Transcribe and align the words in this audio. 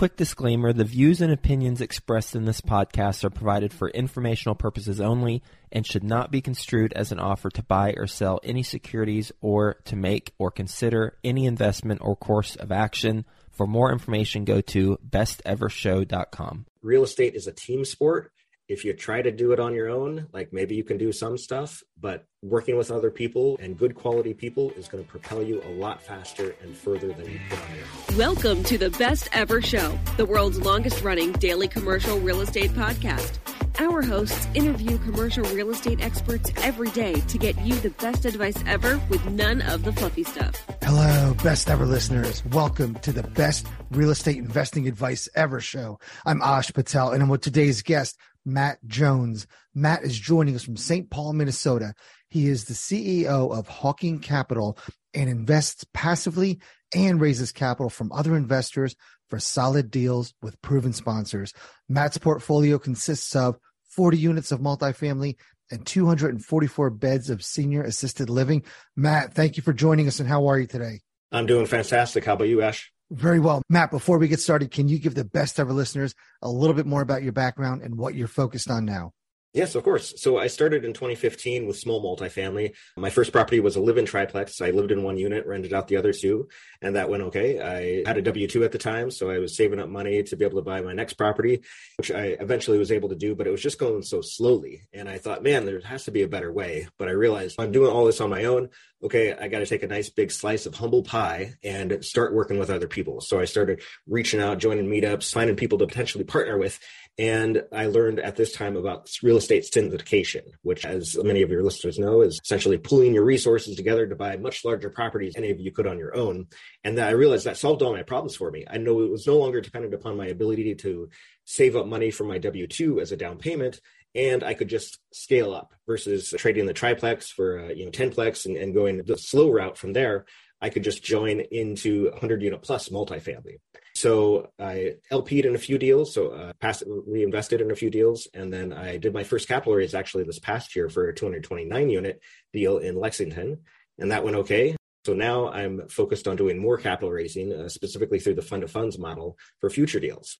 Quick 0.00 0.16
disclaimer 0.16 0.72
the 0.72 0.82
views 0.82 1.20
and 1.20 1.30
opinions 1.30 1.82
expressed 1.82 2.34
in 2.34 2.46
this 2.46 2.62
podcast 2.62 3.22
are 3.22 3.28
provided 3.28 3.70
for 3.70 3.90
informational 3.90 4.54
purposes 4.54 4.98
only 4.98 5.42
and 5.70 5.86
should 5.86 6.02
not 6.02 6.30
be 6.30 6.40
construed 6.40 6.94
as 6.94 7.12
an 7.12 7.20
offer 7.20 7.50
to 7.50 7.62
buy 7.62 7.92
or 7.98 8.06
sell 8.06 8.40
any 8.42 8.62
securities 8.62 9.30
or 9.42 9.74
to 9.84 9.96
make 9.96 10.32
or 10.38 10.50
consider 10.50 11.18
any 11.22 11.44
investment 11.44 12.00
or 12.02 12.16
course 12.16 12.56
of 12.56 12.72
action. 12.72 13.26
For 13.50 13.66
more 13.66 13.92
information, 13.92 14.46
go 14.46 14.62
to 14.62 14.98
bestevershow.com. 15.06 16.64
Real 16.80 17.02
estate 17.04 17.34
is 17.34 17.46
a 17.46 17.52
team 17.52 17.84
sport 17.84 18.32
if 18.70 18.84
you 18.84 18.92
try 18.92 19.20
to 19.20 19.32
do 19.32 19.50
it 19.50 19.58
on 19.58 19.74
your 19.74 19.88
own, 19.88 20.28
like 20.32 20.52
maybe 20.52 20.76
you 20.76 20.84
can 20.84 20.96
do 20.96 21.10
some 21.10 21.36
stuff, 21.36 21.82
but 22.00 22.24
working 22.40 22.76
with 22.76 22.92
other 22.92 23.10
people 23.10 23.58
and 23.60 23.76
good 23.76 23.96
quality 23.96 24.32
people 24.32 24.70
is 24.76 24.86
going 24.86 25.02
to 25.02 25.10
propel 25.10 25.42
you 25.42 25.60
a 25.64 25.70
lot 25.70 26.00
faster 26.00 26.54
and 26.62 26.76
further 26.76 27.08
than 27.08 27.26
you 27.26 27.40
could 27.48 27.58
on 27.58 27.74
your 27.74 27.84
own. 28.12 28.16
Welcome 28.16 28.62
to 28.64 28.78
the 28.78 28.90
Best 28.90 29.28
Ever 29.32 29.60
Show, 29.60 29.98
the 30.16 30.24
world's 30.24 30.60
longest 30.60 31.02
running 31.02 31.32
daily 31.32 31.66
commercial 31.66 32.20
real 32.20 32.42
estate 32.42 32.70
podcast. 32.70 33.38
Our 33.80 34.02
hosts 34.02 34.46
interview 34.54 34.98
commercial 34.98 35.44
real 35.44 35.70
estate 35.70 36.00
experts 36.00 36.52
every 36.58 36.90
day 36.90 37.14
to 37.14 37.38
get 37.38 37.58
you 37.62 37.74
the 37.76 37.90
best 37.90 38.24
advice 38.24 38.56
ever 38.66 39.00
with 39.08 39.24
none 39.30 39.62
of 39.62 39.84
the 39.84 39.92
fluffy 39.92 40.22
stuff. 40.22 40.62
Hello, 40.82 41.34
best 41.42 41.70
ever 41.70 41.86
listeners. 41.86 42.44
Welcome 42.46 42.96
to 42.96 43.10
the 43.12 43.22
best 43.22 43.66
real 43.90 44.10
estate 44.10 44.36
investing 44.36 44.86
advice 44.86 45.28
ever 45.34 45.60
show. 45.60 45.98
I'm 46.26 46.42
Ash 46.42 46.70
Patel 46.72 47.12
and 47.12 47.22
I'm 47.22 47.28
with 47.28 47.40
today's 47.40 47.82
guest, 47.82 48.18
Matt 48.44 48.78
Jones. 48.86 49.46
Matt 49.74 50.02
is 50.02 50.18
joining 50.18 50.54
us 50.54 50.64
from 50.64 50.76
St. 50.76 51.10
Paul, 51.10 51.32
Minnesota. 51.32 51.94
He 52.28 52.48
is 52.48 52.64
the 52.64 52.74
CEO 52.74 53.56
of 53.56 53.68
Hawking 53.68 54.20
Capital 54.20 54.78
and 55.14 55.28
invests 55.28 55.84
passively 55.92 56.60
and 56.94 57.20
raises 57.20 57.52
capital 57.52 57.90
from 57.90 58.12
other 58.12 58.36
investors 58.36 58.94
for 59.28 59.38
solid 59.38 59.90
deals 59.90 60.34
with 60.42 60.60
proven 60.62 60.92
sponsors. 60.92 61.52
Matt's 61.88 62.18
portfolio 62.18 62.78
consists 62.78 63.34
of 63.36 63.56
40 63.90 64.18
units 64.18 64.52
of 64.52 64.60
multifamily 64.60 65.36
and 65.70 65.86
244 65.86 66.90
beds 66.90 67.30
of 67.30 67.44
senior 67.44 67.82
assisted 67.82 68.28
living. 68.28 68.64
Matt, 68.96 69.34
thank 69.34 69.56
you 69.56 69.62
for 69.62 69.72
joining 69.72 70.08
us 70.08 70.20
and 70.20 70.28
how 70.28 70.46
are 70.46 70.58
you 70.58 70.66
today? 70.66 71.00
I'm 71.32 71.46
doing 71.46 71.66
fantastic. 71.66 72.24
How 72.24 72.32
about 72.32 72.48
you, 72.48 72.62
Ash? 72.62 72.92
Very 73.10 73.40
well. 73.40 73.62
Matt, 73.68 73.90
before 73.90 74.18
we 74.18 74.28
get 74.28 74.40
started, 74.40 74.70
can 74.70 74.88
you 74.88 74.98
give 74.98 75.16
the 75.16 75.24
best 75.24 75.58
ever 75.58 75.72
listeners 75.72 76.14
a 76.42 76.48
little 76.48 76.74
bit 76.74 76.86
more 76.86 77.02
about 77.02 77.24
your 77.24 77.32
background 77.32 77.82
and 77.82 77.98
what 77.98 78.14
you're 78.14 78.28
focused 78.28 78.70
on 78.70 78.84
now? 78.84 79.12
Yes, 79.52 79.74
of 79.74 79.82
course. 79.82 80.14
So 80.16 80.38
I 80.38 80.46
started 80.46 80.84
in 80.84 80.92
2015 80.92 81.66
with 81.66 81.76
small 81.76 82.00
multifamily. 82.00 82.72
My 82.96 83.10
first 83.10 83.32
property 83.32 83.58
was 83.58 83.74
a 83.74 83.80
live-in 83.80 84.06
triplex. 84.06 84.60
I 84.60 84.70
lived 84.70 84.92
in 84.92 85.02
one 85.02 85.18
unit, 85.18 85.44
rented 85.44 85.72
out 85.72 85.88
the 85.88 85.96
other 85.96 86.12
two, 86.12 86.48
and 86.80 86.94
that 86.94 87.10
went 87.10 87.24
okay. 87.24 87.60
I 87.60 88.08
had 88.08 88.16
a 88.16 88.22
W-2 88.22 88.64
at 88.64 88.70
the 88.70 88.78
time, 88.78 89.10
so 89.10 89.28
I 89.28 89.40
was 89.40 89.56
saving 89.56 89.80
up 89.80 89.88
money 89.88 90.22
to 90.22 90.36
be 90.36 90.44
able 90.44 90.58
to 90.58 90.64
buy 90.64 90.82
my 90.82 90.92
next 90.92 91.14
property, 91.14 91.62
which 91.98 92.12
I 92.12 92.36
eventually 92.38 92.78
was 92.78 92.92
able 92.92 93.08
to 93.08 93.16
do, 93.16 93.34
but 93.34 93.48
it 93.48 93.50
was 93.50 93.60
just 93.60 93.80
going 93.80 94.02
so 94.02 94.20
slowly. 94.20 94.82
And 94.92 95.08
I 95.08 95.18
thought, 95.18 95.42
man, 95.42 95.66
there 95.66 95.80
has 95.80 96.04
to 96.04 96.12
be 96.12 96.22
a 96.22 96.28
better 96.28 96.52
way. 96.52 96.86
But 96.96 97.08
I 97.08 97.12
realized 97.12 97.56
I'm 97.58 97.72
doing 97.72 97.90
all 97.90 98.04
this 98.04 98.20
on 98.20 98.30
my 98.30 98.44
own. 98.44 98.68
Okay, 99.02 99.32
I 99.32 99.48
got 99.48 99.60
to 99.60 99.66
take 99.66 99.82
a 99.82 99.88
nice 99.88 100.10
big 100.10 100.30
slice 100.30 100.66
of 100.66 100.74
humble 100.74 101.02
pie 101.02 101.54
and 101.64 102.04
start 102.04 102.34
working 102.34 102.58
with 102.58 102.70
other 102.70 102.86
people. 102.86 103.20
So 103.20 103.40
I 103.40 103.46
started 103.46 103.82
reaching 104.06 104.40
out, 104.40 104.58
joining 104.58 104.86
meetups, 104.86 105.32
finding 105.32 105.56
people 105.56 105.78
to 105.78 105.86
potentially 105.86 106.22
partner 106.22 106.56
with. 106.56 106.78
And 107.18 107.64
I 107.70 107.86
learned 107.86 108.18
at 108.18 108.36
this 108.36 108.52
time 108.52 108.76
about 108.76 109.10
real 109.22 109.36
estate 109.36 109.64
syndication, 109.64 110.42
which, 110.62 110.86
as 110.86 111.18
many 111.22 111.42
of 111.42 111.50
your 111.50 111.62
listeners 111.62 111.98
know, 111.98 112.22
is 112.22 112.40
essentially 112.42 112.78
pooling 112.78 113.12
your 113.12 113.24
resources 113.24 113.76
together 113.76 114.06
to 114.06 114.16
buy 114.16 114.36
much 114.36 114.64
larger 114.64 114.88
properties 114.88 115.34
than 115.34 115.44
any 115.44 115.52
of 115.52 115.60
you 115.60 115.70
could 115.70 115.86
on 115.86 115.98
your 115.98 116.16
own. 116.16 116.46
And 116.82 116.96
that 116.96 117.08
I 117.08 117.12
realized 117.12 117.44
that 117.44 117.58
solved 117.58 117.82
all 117.82 117.92
my 117.92 118.04
problems 118.04 118.36
for 118.36 118.50
me. 118.50 118.64
I 118.68 118.78
know 118.78 119.02
it 119.02 119.10
was 119.10 119.26
no 119.26 119.36
longer 119.36 119.60
dependent 119.60 119.92
upon 119.92 120.16
my 120.16 120.28
ability 120.28 120.74
to 120.76 121.10
save 121.44 121.76
up 121.76 121.86
money 121.86 122.10
for 122.10 122.24
my 122.24 122.38
W 122.38 122.66
2 122.66 123.00
as 123.00 123.12
a 123.12 123.16
down 123.16 123.38
payment. 123.38 123.80
And 124.14 124.42
I 124.42 124.54
could 124.54 124.68
just 124.68 124.98
scale 125.12 125.52
up 125.54 125.74
versus 125.86 126.34
trading 126.38 126.66
the 126.66 126.72
triplex 126.72 127.30
for, 127.30 127.60
uh, 127.60 127.68
you 127.68 127.84
know, 127.84 127.90
10plex 127.90 128.46
and, 128.46 128.56
and 128.56 128.74
going 128.74 129.02
the 129.04 129.16
slow 129.18 129.50
route 129.50 129.76
from 129.76 129.92
there. 129.92 130.24
I 130.60 130.70
could 130.70 130.84
just 130.84 131.02
join 131.02 131.40
into 131.40 132.10
100 132.10 132.42
unit 132.42 132.62
plus 132.62 132.88
multifamily. 132.88 133.58
So 134.00 134.48
I 134.58 134.94
LP'd 135.12 135.44
in 135.44 135.54
a 135.54 135.58
few 135.58 135.76
deals, 135.76 136.14
so 136.14 136.28
uh, 136.28 136.52
passively 136.58 137.22
invested 137.22 137.60
in 137.60 137.70
a 137.70 137.76
few 137.76 137.90
deals, 137.90 138.28
and 138.32 138.50
then 138.50 138.72
I 138.72 138.96
did 138.96 139.12
my 139.12 139.24
first 139.24 139.46
capital 139.46 139.74
raise 139.74 139.94
actually 139.94 140.24
this 140.24 140.38
past 140.38 140.74
year 140.74 140.88
for 140.88 141.08
a 141.08 141.14
229 141.14 141.90
unit 141.90 142.18
deal 142.50 142.78
in 142.78 142.96
Lexington, 142.96 143.58
and 143.98 144.10
that 144.10 144.24
went 144.24 144.36
okay. 144.36 144.74
So 145.04 145.12
now 145.12 145.50
I'm 145.50 145.86
focused 145.88 146.26
on 146.26 146.36
doing 146.36 146.58
more 146.58 146.78
capital 146.78 147.10
raising, 147.10 147.52
uh, 147.52 147.68
specifically 147.68 148.18
through 148.18 148.36
the 148.36 148.42
fund 148.42 148.62
of 148.62 148.70
funds 148.70 148.98
model 148.98 149.36
for 149.60 149.68
future 149.68 150.00
deals. 150.00 150.38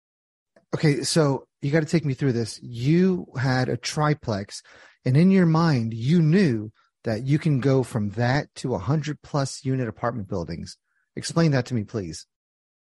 Okay, 0.74 1.02
so 1.02 1.44
you 1.60 1.70
got 1.70 1.80
to 1.80 1.86
take 1.86 2.06
me 2.06 2.14
through 2.14 2.32
this. 2.32 2.58
You 2.62 3.26
had 3.38 3.68
a 3.68 3.76
triplex, 3.76 4.62
and 5.04 5.18
in 5.18 5.30
your 5.30 5.44
mind, 5.44 5.92
you 5.92 6.22
knew 6.22 6.72
that 7.04 7.24
you 7.24 7.38
can 7.38 7.60
go 7.60 7.82
from 7.82 8.08
that 8.12 8.46
to 8.54 8.70
100 8.70 9.20
plus 9.20 9.66
unit 9.66 9.86
apartment 9.86 10.28
buildings. 10.28 10.78
Explain 11.14 11.50
that 11.50 11.66
to 11.66 11.74
me, 11.74 11.84
please. 11.84 12.26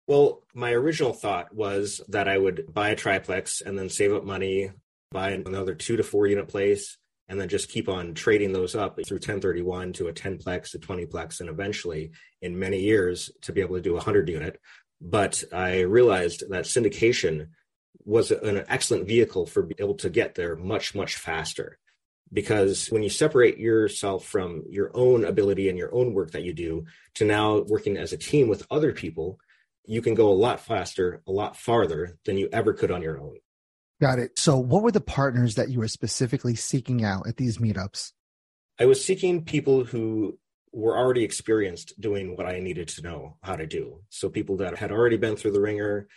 Well, 0.07 0.43
my 0.53 0.71
original 0.73 1.13
thought 1.13 1.53
was 1.53 2.01
that 2.09 2.27
I 2.27 2.37
would 2.37 2.73
buy 2.73 2.89
a 2.89 2.95
triplex 2.95 3.61
and 3.61 3.77
then 3.77 3.89
save 3.89 4.13
up 4.13 4.25
money 4.25 4.71
buy 5.11 5.31
another 5.31 5.75
two 5.75 5.97
to 5.97 6.03
four 6.03 6.25
unit 6.25 6.47
place, 6.47 6.97
and 7.27 7.39
then 7.39 7.49
just 7.49 7.69
keep 7.69 7.87
on 7.87 8.13
trading 8.13 8.51
those 8.51 8.75
up 8.75 8.99
through 9.05 9.17
1031 9.17 9.93
to 9.93 10.07
a 10.07 10.13
10plex, 10.13 10.73
a 10.73 10.79
20plex, 10.79 11.39
and 11.39 11.49
eventually 11.49 12.11
in 12.41 12.57
many 12.57 12.79
years 12.79 13.31
to 13.41 13.53
be 13.53 13.61
able 13.61 13.75
to 13.75 13.81
do 13.81 13.91
a 13.91 13.95
100 13.95 14.29
unit. 14.29 14.59
But 14.99 15.43
I 15.53 15.81
realized 15.81 16.49
that 16.49 16.65
syndication 16.65 17.49
was 18.03 18.31
an 18.31 18.63
excellent 18.67 19.07
vehicle 19.07 19.45
for 19.45 19.63
being 19.63 19.79
able 19.79 19.95
to 19.95 20.09
get 20.09 20.35
there 20.35 20.55
much, 20.55 20.95
much 20.95 21.15
faster. 21.15 21.77
Because 22.33 22.87
when 22.87 23.03
you 23.03 23.09
separate 23.09 23.57
yourself 23.57 24.25
from 24.25 24.63
your 24.69 24.91
own 24.93 25.25
ability 25.25 25.67
and 25.67 25.77
your 25.77 25.93
own 25.93 26.13
work 26.13 26.31
that 26.31 26.43
you 26.43 26.53
do 26.53 26.85
to 27.15 27.25
now 27.25 27.59
working 27.59 27.97
as 27.97 28.13
a 28.13 28.17
team 28.17 28.47
with 28.47 28.65
other 28.71 28.93
people, 28.93 29.37
you 29.85 30.01
can 30.01 30.13
go 30.13 30.29
a 30.29 30.33
lot 30.33 30.59
faster, 30.59 31.21
a 31.27 31.31
lot 31.31 31.57
farther 31.57 32.17
than 32.25 32.37
you 32.37 32.49
ever 32.51 32.73
could 32.73 32.91
on 32.91 33.01
your 33.01 33.19
own. 33.19 33.37
Got 34.01 34.17
it. 34.17 34.39
So, 34.39 34.57
what 34.57 34.81
were 34.81 34.91
the 34.91 34.99
partners 34.99 35.55
that 35.55 35.69
you 35.69 35.77
were 35.77 35.87
specifically 35.87 36.55
seeking 36.55 37.03
out 37.03 37.27
at 37.27 37.37
these 37.37 37.59
meetups? 37.59 38.13
I 38.79 38.85
was 38.85 39.03
seeking 39.05 39.45
people 39.45 39.83
who 39.83 40.39
were 40.73 40.97
already 40.97 41.23
experienced 41.23 41.99
doing 41.99 42.35
what 42.35 42.47
I 42.47 42.59
needed 42.59 42.87
to 42.89 43.03
know 43.03 43.37
how 43.43 43.55
to 43.55 43.67
do. 43.67 44.01
So, 44.09 44.27
people 44.27 44.57
that 44.57 44.77
had 44.77 44.91
already 44.91 45.17
been 45.17 45.35
through 45.35 45.51
the 45.51 45.61
ringer, 45.61 46.07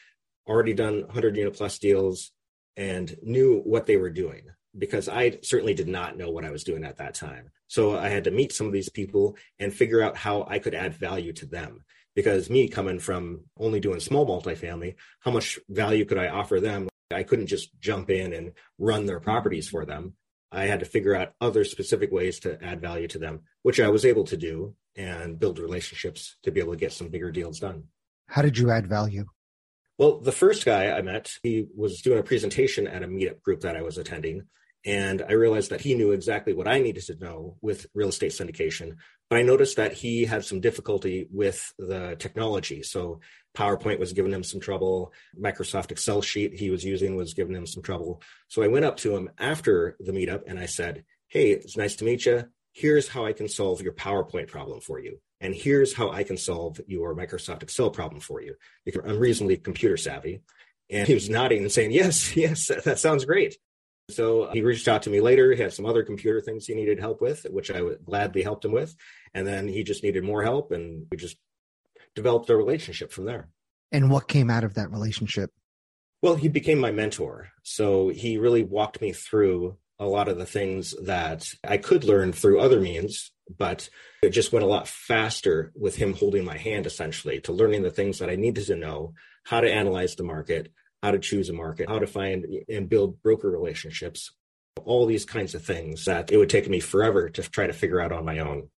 already 0.47 0.73
done 0.73 1.03
100 1.03 1.37
unit 1.37 1.55
plus 1.55 1.79
deals, 1.79 2.33
and 2.75 3.15
knew 3.23 3.61
what 3.65 3.87
they 3.87 3.99
were 3.99 4.11
doing 4.11 4.47
because 4.77 5.09
I 5.09 5.39
certainly 5.43 5.75
did 5.75 5.87
not 5.87 6.17
know 6.17 6.31
what 6.31 6.45
I 6.45 6.51
was 6.51 6.65
doing 6.65 6.85
at 6.85 6.97
that 6.97 7.15
time. 7.15 7.51
So, 7.67 7.99
I 7.99 8.09
had 8.09 8.25
to 8.25 8.31
meet 8.31 8.53
some 8.53 8.67
of 8.67 8.73
these 8.73 8.89
people 8.89 9.37
and 9.59 9.75
figure 9.75 10.01
out 10.01 10.17
how 10.17 10.47
I 10.49 10.59
could 10.59 10.75
add 10.75 10.95
value 10.95 11.35
to 11.35 11.45
them. 11.45 11.85
Because 12.15 12.49
me 12.49 12.69
coming 12.69 13.01
from 13.01 13.45
only 13.59 13.81
doing 13.81 14.01
small 14.01 14.27
multifamily, 14.27 14.95
how 15.21 15.31
much 15.31 15.59
value 15.69 16.05
could 16.05 16.19
I 16.19 16.29
offer 16.29 16.61
them 16.61 16.89
I 17.15 17.23
couldn't 17.23 17.47
just 17.47 17.79
jump 17.81 18.11
in 18.11 18.33
and 18.33 18.53
run 18.79 19.07
their 19.07 19.21
properties 19.21 19.69
for 19.69 19.85
them. 19.85 20.15
I 20.51 20.65
had 20.65 20.81
to 20.81 20.87
figure 20.87 21.15
out 21.15 21.33
other 21.41 21.65
specific 21.65 22.13
ways 22.13 22.39
to 22.41 22.63
add 22.63 22.81
value 22.81 23.09
to 23.09 23.19
them, 23.19 23.41
which 23.63 23.81
I 23.81 23.89
was 23.89 24.05
able 24.05 24.25
to 24.25 24.37
do 24.37 24.75
and 24.97 25.39
build 25.39 25.59
relationships 25.59 26.37
to 26.45 26.53
be 26.53 26.61
able 26.61 26.73
to 26.73 26.79
get 26.79 26.93
some 26.93 27.09
bigger 27.09 27.33
deals 27.33 27.59
done. 27.59 27.85
How 28.29 28.43
did 28.43 28.57
you 28.57 28.71
add 28.71 28.87
value? 28.87 29.27
Well, 29.99 30.21
the 30.21 30.33
first 30.33 30.65
guy 30.65 30.91
I 30.91 31.03
met, 31.03 31.33
he 31.43 31.67
was 31.77 32.03
doing 32.03 32.19
a 32.19 32.25
presentation 32.25 32.87
at 32.87 33.03
a 33.03 33.09
meetup 33.09 33.43
group 33.43 33.61
that 33.61 33.77
I 33.77 33.83
was 33.83 33.99
attending. 33.99 34.43
And 34.87 35.23
I 35.23 35.33
realized 35.33 35.71
that 35.71 35.81
he 35.81 35.95
knew 35.95 36.13
exactly 36.13 36.53
what 36.53 36.69
I 36.69 36.79
needed 36.81 37.05
to 37.07 37.17
know 37.17 37.57
with 37.61 37.87
real 37.95 38.09
estate 38.11 38.33
syndication. 38.33 38.97
But 39.31 39.39
I 39.39 39.43
noticed 39.43 39.77
that 39.77 39.93
he 39.93 40.25
had 40.25 40.45
some 40.45 40.61
difficulty 40.61 41.29
with 41.33 41.73
the 41.79 42.17
technology. 42.19 42.83
So 42.83 43.21
PowerPoint 43.57 43.99
was 43.99 44.13
giving 44.13 44.33
him 44.33 44.45
some 44.45 44.61
trouble. 44.61 45.13
Microsoft 45.41 45.91
Excel 45.91 46.21
sheet 46.23 46.55
he 46.55 46.71
was 46.71 46.85
using 46.85 47.17
was 47.17 47.35
giving 47.35 47.55
him 47.55 47.67
some 47.67 47.83
trouble. 47.83 48.23
So 48.49 48.63
I 48.63 48.69
went 48.69 48.85
up 48.85 48.97
to 48.99 49.17
him 49.17 49.31
after 49.39 49.97
the 50.01 50.13
meetup 50.13 50.43
and 50.47 50.59
I 50.59 50.67
said, 50.67 51.05
Hey, 51.29 51.51
it's 51.51 51.77
nice 51.77 51.97
to 51.97 52.05
meet 52.05 52.27
you. 52.27 52.45
Here's 52.73 53.09
how 53.09 53.25
I 53.25 53.33
can 53.33 53.49
solve 53.49 53.81
your 53.81 53.93
PowerPoint 53.93 54.49
problem 54.49 54.81
for 54.81 54.99
you. 54.99 55.21
And 55.41 55.55
here's 55.55 55.95
how 55.95 56.11
I 56.11 56.25
can 56.25 56.37
solve 56.37 56.81
your 56.87 57.15
Microsoft 57.15 57.63
Excel 57.63 57.91
problem 57.91 58.21
for 58.21 58.43
you 58.43 58.55
because 58.85 59.03
I'm 59.05 59.19
reasonably 59.19 59.57
computer 59.57 59.97
savvy. 59.97 60.41
And 60.91 61.07
he 61.09 61.15
was 61.15 61.31
nodding 61.31 61.63
and 61.63 61.73
saying, 61.73 61.93
Yes, 61.93 62.37
yes, 62.37 62.71
that 62.85 62.99
sounds 62.99 63.25
great. 63.25 63.57
So 64.11 64.43
uh, 64.43 64.53
he 64.53 64.63
reached 64.63 64.89
out 64.89 65.03
to 65.03 65.11
me 65.11 65.21
later. 65.21 65.53
He 65.53 65.63
had 65.63 65.73
some 65.73 65.87
other 65.87 66.03
computer 66.03 66.41
things 66.41 66.67
he 66.67 66.75
needed 66.75 67.01
help 67.01 67.21
with, 67.21 67.47
which 67.51 67.71
I 67.71 67.81
gladly 68.05 68.43
helped 68.43 68.65
him 68.65 68.73
with. 68.73 68.95
And 69.33 69.47
then 69.47 69.67
he 69.67 69.83
just 69.83 70.03
needed 70.03 70.25
more 70.25 70.43
help, 70.43 70.73
and 70.73 71.07
we 71.11 71.17
just 71.17 71.37
developed 72.15 72.51
a 72.51 72.57
relationship 72.57 73.13
from 73.13 73.25
there. 73.25 73.49
And 73.93 74.11
what 74.11 74.29
came 74.29 74.51
out 74.51 74.65
of 74.65 74.75
that 74.75 74.91
relationship? 74.91 75.51
Well, 76.23 76.37
he 76.37 76.49
became 76.49 76.79
my 76.79 76.91
mentor. 76.91 77.51
So 77.63 78.09
he 78.09 78.39
really 78.39 78.65
walked 78.65 79.01
me 79.01 79.13
through 79.13 79.77
a 79.99 80.07
lot 80.07 80.29
of 80.29 80.39
the 80.39 80.47
things 80.47 80.95
that 81.03 81.49
I 81.63 81.77
could 81.77 82.05
learn 82.05 82.33
through 82.33 82.61
other 82.61 82.81
means, 82.81 83.31
but 83.57 83.89
it 84.23 84.31
just 84.31 84.53
went 84.53 84.65
a 84.65 84.69
lot 84.69 84.89
faster 84.89 85.73
with 85.75 85.97
him 85.97 86.15
holding 86.15 86.45
my 86.45 86.57
hand 86.57 86.87
essentially 86.87 87.41
to 87.43 87.53
learning 87.53 87.83
the 87.83 87.91
things 87.91 88.19
that 88.19 88.31
I 88.31 88.37
needed 88.37 88.67
to 88.67 88.77
know, 88.77 89.15
how 89.45 89.61
to 89.61 89.71
analyze 89.71 90.17
the 90.17 90.25
market, 90.25 90.73
how 91.05 91.11
to 91.11 91.19
choose 91.19 91.51
a 91.51 91.53
market, 91.53 91.87
how 91.87 91.99
to 91.99 92.07
find 92.07 92.47
and 92.67 92.89
build 92.89 93.23
broker 93.23 93.51
relationships, 93.51 94.33
all 94.87 95.05
these 95.05 95.27
kinds 95.27 95.55
of 95.55 95.63
things 95.63 96.07
that 96.07 96.33
it 96.33 96.39
would 96.39 96.49
take 96.49 96.67
me 96.67 96.81
forever 96.81 97.29
to 97.29 97.43
try 97.43 97.67
to 97.67 97.75
figure 97.75 98.01
out 98.01 98.11
on 98.11 98.25
my 98.25 98.39
own. 98.39 98.71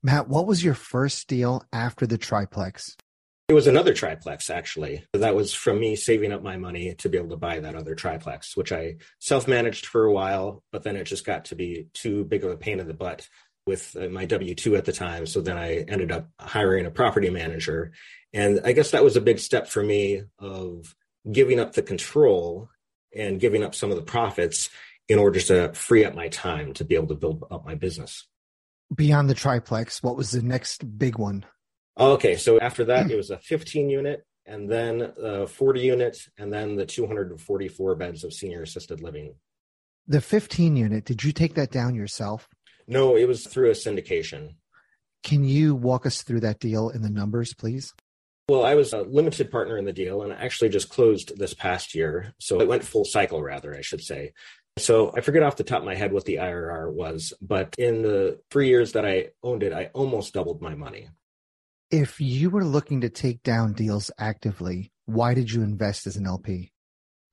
Matt, 0.00 0.28
what 0.28 0.46
was 0.46 0.62
your 0.62 0.74
first 0.74 1.26
deal 1.26 1.64
after 1.72 2.06
the 2.06 2.16
triplex? 2.16 2.96
It 3.48 3.54
was 3.54 3.66
another 3.66 3.92
triplex, 3.92 4.50
actually. 4.50 5.04
That 5.12 5.34
was 5.34 5.52
from 5.52 5.80
me 5.80 5.96
saving 5.96 6.30
up 6.30 6.44
my 6.44 6.56
money 6.56 6.94
to 6.98 7.08
be 7.08 7.18
able 7.18 7.30
to 7.30 7.36
buy 7.36 7.58
that 7.58 7.74
other 7.74 7.96
triplex, 7.96 8.56
which 8.56 8.70
I 8.70 8.96
self 9.18 9.48
managed 9.48 9.86
for 9.86 10.04
a 10.04 10.12
while, 10.12 10.62
but 10.70 10.84
then 10.84 10.94
it 10.94 11.04
just 11.04 11.26
got 11.26 11.46
to 11.46 11.56
be 11.56 11.88
too 11.92 12.24
big 12.24 12.44
of 12.44 12.52
a 12.52 12.56
pain 12.56 12.78
in 12.78 12.86
the 12.86 12.94
butt 12.94 13.28
with 13.66 13.96
uh, 14.00 14.08
my 14.10 14.26
W 14.26 14.54
2 14.54 14.76
at 14.76 14.84
the 14.84 14.92
time. 14.92 15.26
So 15.26 15.40
then 15.40 15.58
I 15.58 15.78
ended 15.78 16.12
up 16.12 16.28
hiring 16.38 16.86
a 16.86 16.90
property 16.90 17.30
manager. 17.30 17.92
And 18.32 18.60
I 18.64 18.72
guess 18.72 18.92
that 18.92 19.04
was 19.04 19.16
a 19.16 19.20
big 19.20 19.40
step 19.40 19.66
for 19.66 19.82
me 19.82 20.22
of 20.38 20.94
giving 21.30 21.60
up 21.60 21.72
the 21.72 21.82
control 21.82 22.68
and 23.14 23.40
giving 23.40 23.62
up 23.62 23.74
some 23.74 23.90
of 23.90 23.96
the 23.96 24.02
profits 24.02 24.70
in 25.08 25.18
order 25.18 25.40
to 25.40 25.72
free 25.72 26.04
up 26.04 26.14
my 26.14 26.28
time 26.28 26.72
to 26.74 26.84
be 26.84 26.94
able 26.94 27.08
to 27.08 27.14
build 27.14 27.44
up 27.50 27.64
my 27.64 27.74
business. 27.74 28.26
Beyond 28.94 29.28
the 29.28 29.34
triplex, 29.34 30.02
what 30.02 30.16
was 30.16 30.30
the 30.30 30.42
next 30.42 30.98
big 30.98 31.18
one? 31.18 31.44
Okay, 31.98 32.36
so 32.36 32.58
after 32.58 32.84
that, 32.86 33.10
it 33.10 33.16
was 33.16 33.30
a 33.30 33.38
15 33.38 33.88
unit, 33.88 34.24
and 34.46 34.68
then 34.68 35.12
a 35.22 35.46
40 35.46 35.80
unit, 35.80 36.18
and 36.38 36.52
then 36.52 36.76
the 36.76 36.86
244 36.86 37.94
beds 37.94 38.24
of 38.24 38.32
senior 38.32 38.62
assisted 38.62 39.00
living. 39.00 39.34
The 40.06 40.20
15 40.20 40.76
unit, 40.76 41.04
did 41.04 41.24
you 41.24 41.32
take 41.32 41.54
that 41.54 41.70
down 41.70 41.94
yourself? 41.94 42.48
No, 42.86 43.16
it 43.16 43.26
was 43.26 43.46
through 43.46 43.70
a 43.70 43.74
syndication. 43.74 44.56
Can 45.22 45.44
you 45.44 45.74
walk 45.74 46.04
us 46.04 46.22
through 46.22 46.40
that 46.40 46.60
deal 46.60 46.90
in 46.90 47.00
the 47.00 47.08
numbers, 47.08 47.54
please? 47.54 47.94
Well, 48.48 48.64
I 48.64 48.74
was 48.74 48.92
a 48.92 49.02
limited 49.02 49.50
partner 49.50 49.78
in 49.78 49.86
the 49.86 49.92
deal 49.92 50.22
and 50.22 50.32
I 50.32 50.36
actually 50.36 50.68
just 50.68 50.90
closed 50.90 51.38
this 51.38 51.54
past 51.54 51.94
year. 51.94 52.34
So 52.38 52.60
it 52.60 52.68
went 52.68 52.84
full 52.84 53.04
cycle, 53.04 53.42
rather, 53.42 53.74
I 53.74 53.80
should 53.80 54.02
say. 54.02 54.32
So 54.78 55.12
I 55.16 55.20
forget 55.20 55.42
off 55.42 55.56
the 55.56 55.64
top 55.64 55.78
of 55.78 55.84
my 55.84 55.94
head 55.94 56.12
what 56.12 56.24
the 56.26 56.36
IRR 56.36 56.92
was, 56.92 57.32
but 57.40 57.74
in 57.78 58.02
the 58.02 58.40
three 58.50 58.68
years 58.68 58.92
that 58.92 59.06
I 59.06 59.28
owned 59.42 59.62
it, 59.62 59.72
I 59.72 59.90
almost 59.94 60.34
doubled 60.34 60.60
my 60.60 60.74
money. 60.74 61.08
If 61.90 62.20
you 62.20 62.50
were 62.50 62.64
looking 62.64 63.00
to 63.02 63.08
take 63.08 63.42
down 63.42 63.72
deals 63.72 64.10
actively, 64.18 64.92
why 65.06 65.32
did 65.32 65.50
you 65.50 65.62
invest 65.62 66.06
as 66.06 66.16
an 66.16 66.26
LP? 66.26 66.72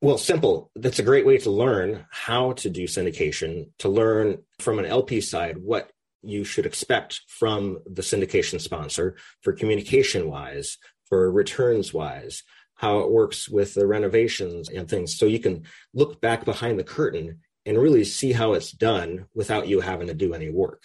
Well, 0.00 0.18
simple. 0.18 0.70
That's 0.76 0.98
a 0.98 1.04
great 1.04 1.26
way 1.26 1.38
to 1.38 1.50
learn 1.50 2.06
how 2.10 2.52
to 2.52 2.70
do 2.70 2.84
syndication, 2.84 3.70
to 3.80 3.88
learn 3.88 4.38
from 4.60 4.78
an 4.78 4.86
LP 4.86 5.20
side 5.20 5.58
what 5.58 5.90
you 6.22 6.44
should 6.44 6.66
expect 6.66 7.22
from 7.26 7.78
the 7.86 8.02
syndication 8.02 8.60
sponsor 8.60 9.16
for 9.42 9.52
communication 9.52 10.28
wise, 10.28 10.78
for 11.12 11.30
returns 11.30 11.92
wise, 11.92 12.42
how 12.76 13.00
it 13.00 13.10
works 13.10 13.46
with 13.46 13.74
the 13.74 13.86
renovations 13.86 14.70
and 14.70 14.88
things. 14.88 15.18
So 15.18 15.26
you 15.26 15.38
can 15.38 15.64
look 15.92 16.22
back 16.22 16.46
behind 16.46 16.78
the 16.78 16.84
curtain 16.84 17.40
and 17.66 17.76
really 17.76 18.02
see 18.02 18.32
how 18.32 18.54
it's 18.54 18.72
done 18.72 19.26
without 19.34 19.68
you 19.68 19.80
having 19.80 20.06
to 20.06 20.14
do 20.14 20.32
any 20.32 20.48
work. 20.48 20.84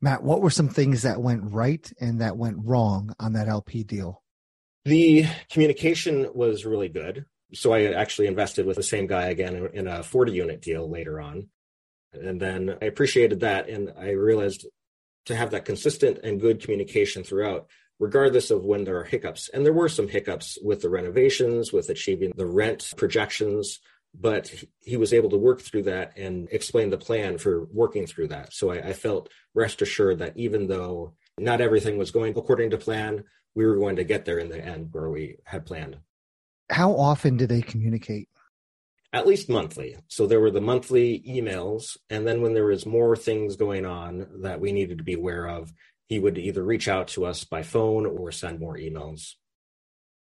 Matt, 0.00 0.22
what 0.22 0.40
were 0.40 0.50
some 0.50 0.68
things 0.68 1.02
that 1.02 1.20
went 1.20 1.42
right 1.52 1.92
and 2.00 2.20
that 2.20 2.36
went 2.36 2.58
wrong 2.60 3.12
on 3.18 3.32
that 3.32 3.48
LP 3.48 3.82
deal? 3.82 4.22
The 4.84 5.26
communication 5.50 6.28
was 6.32 6.64
really 6.64 6.88
good. 6.88 7.24
So 7.52 7.72
I 7.72 7.86
actually 7.86 8.28
invested 8.28 8.66
with 8.66 8.76
the 8.76 8.84
same 8.84 9.08
guy 9.08 9.30
again 9.30 9.68
in 9.72 9.88
a 9.88 10.04
40 10.04 10.30
unit 10.30 10.62
deal 10.62 10.88
later 10.88 11.20
on. 11.20 11.48
And 12.12 12.40
then 12.40 12.78
I 12.80 12.84
appreciated 12.84 13.40
that. 13.40 13.68
And 13.68 13.92
I 13.98 14.10
realized 14.10 14.68
to 15.24 15.34
have 15.34 15.50
that 15.50 15.64
consistent 15.64 16.20
and 16.22 16.40
good 16.40 16.62
communication 16.62 17.24
throughout 17.24 17.68
regardless 18.00 18.50
of 18.50 18.64
when 18.64 18.82
there 18.84 18.98
are 18.98 19.04
hiccups. 19.04 19.50
And 19.50 19.64
there 19.64 19.74
were 19.74 19.88
some 19.88 20.08
hiccups 20.08 20.58
with 20.62 20.80
the 20.80 20.88
renovations, 20.88 21.72
with 21.72 21.90
achieving 21.90 22.32
the 22.34 22.46
rent 22.46 22.92
projections, 22.96 23.78
but 24.18 24.52
he 24.80 24.96
was 24.96 25.12
able 25.12 25.30
to 25.30 25.36
work 25.36 25.60
through 25.60 25.84
that 25.84 26.16
and 26.16 26.48
explain 26.50 26.90
the 26.90 26.98
plan 26.98 27.38
for 27.38 27.66
working 27.66 28.06
through 28.06 28.28
that. 28.28 28.52
So 28.52 28.70
I, 28.70 28.88
I 28.88 28.92
felt 28.94 29.28
rest 29.54 29.82
assured 29.82 30.18
that 30.18 30.36
even 30.36 30.66
though 30.66 31.14
not 31.38 31.60
everything 31.60 31.98
was 31.98 32.10
going 32.10 32.36
according 32.36 32.70
to 32.70 32.78
plan, 32.78 33.24
we 33.54 33.66
were 33.66 33.76
going 33.76 33.96
to 33.96 34.04
get 34.04 34.24
there 34.24 34.38
in 34.38 34.48
the 34.48 34.64
end 34.64 34.88
where 34.92 35.10
we 35.10 35.36
had 35.44 35.66
planned. 35.66 35.98
How 36.70 36.92
often 36.92 37.36
do 37.36 37.46
they 37.46 37.60
communicate? 37.60 38.28
At 39.12 39.26
least 39.26 39.48
monthly. 39.48 39.96
So 40.08 40.26
there 40.26 40.40
were 40.40 40.52
the 40.52 40.60
monthly 40.60 41.20
emails. 41.28 41.96
And 42.08 42.26
then 42.26 42.40
when 42.40 42.54
there 42.54 42.66
was 42.66 42.86
more 42.86 43.16
things 43.16 43.56
going 43.56 43.84
on 43.84 44.26
that 44.42 44.60
we 44.60 44.72
needed 44.72 44.98
to 44.98 45.04
be 45.04 45.14
aware 45.14 45.48
of, 45.48 45.72
he 46.10 46.18
would 46.18 46.36
either 46.36 46.64
reach 46.64 46.88
out 46.88 47.06
to 47.06 47.24
us 47.24 47.44
by 47.44 47.62
phone 47.62 48.04
or 48.04 48.32
send 48.32 48.58
more 48.58 48.76
emails. 48.76 49.36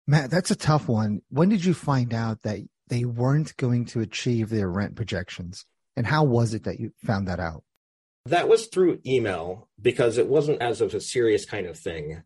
Matt, 0.07 0.31
that's 0.31 0.49
a 0.49 0.55
tough 0.55 0.87
one. 0.87 1.21
When 1.29 1.47
did 1.47 1.63
you 1.63 1.75
find 1.75 2.11
out 2.11 2.41
that 2.41 2.59
they 2.87 3.05
weren't 3.05 3.55
going 3.57 3.85
to 3.85 4.01
achieve 4.01 4.49
their 4.49 4.67
rent 4.67 4.95
projections? 4.95 5.63
And 5.95 6.07
how 6.07 6.23
was 6.23 6.55
it 6.55 6.63
that 6.63 6.79
you 6.79 6.91
found 7.05 7.27
that 7.27 7.39
out? 7.39 7.63
That 8.25 8.49
was 8.49 8.65
through 8.65 8.99
email 9.05 9.69
because 9.79 10.17
it 10.17 10.27
wasn't 10.27 10.59
as 10.59 10.81
of 10.81 10.95
a 10.95 10.99
serious 10.99 11.45
kind 11.45 11.67
of 11.67 11.77
thing. 11.77 12.23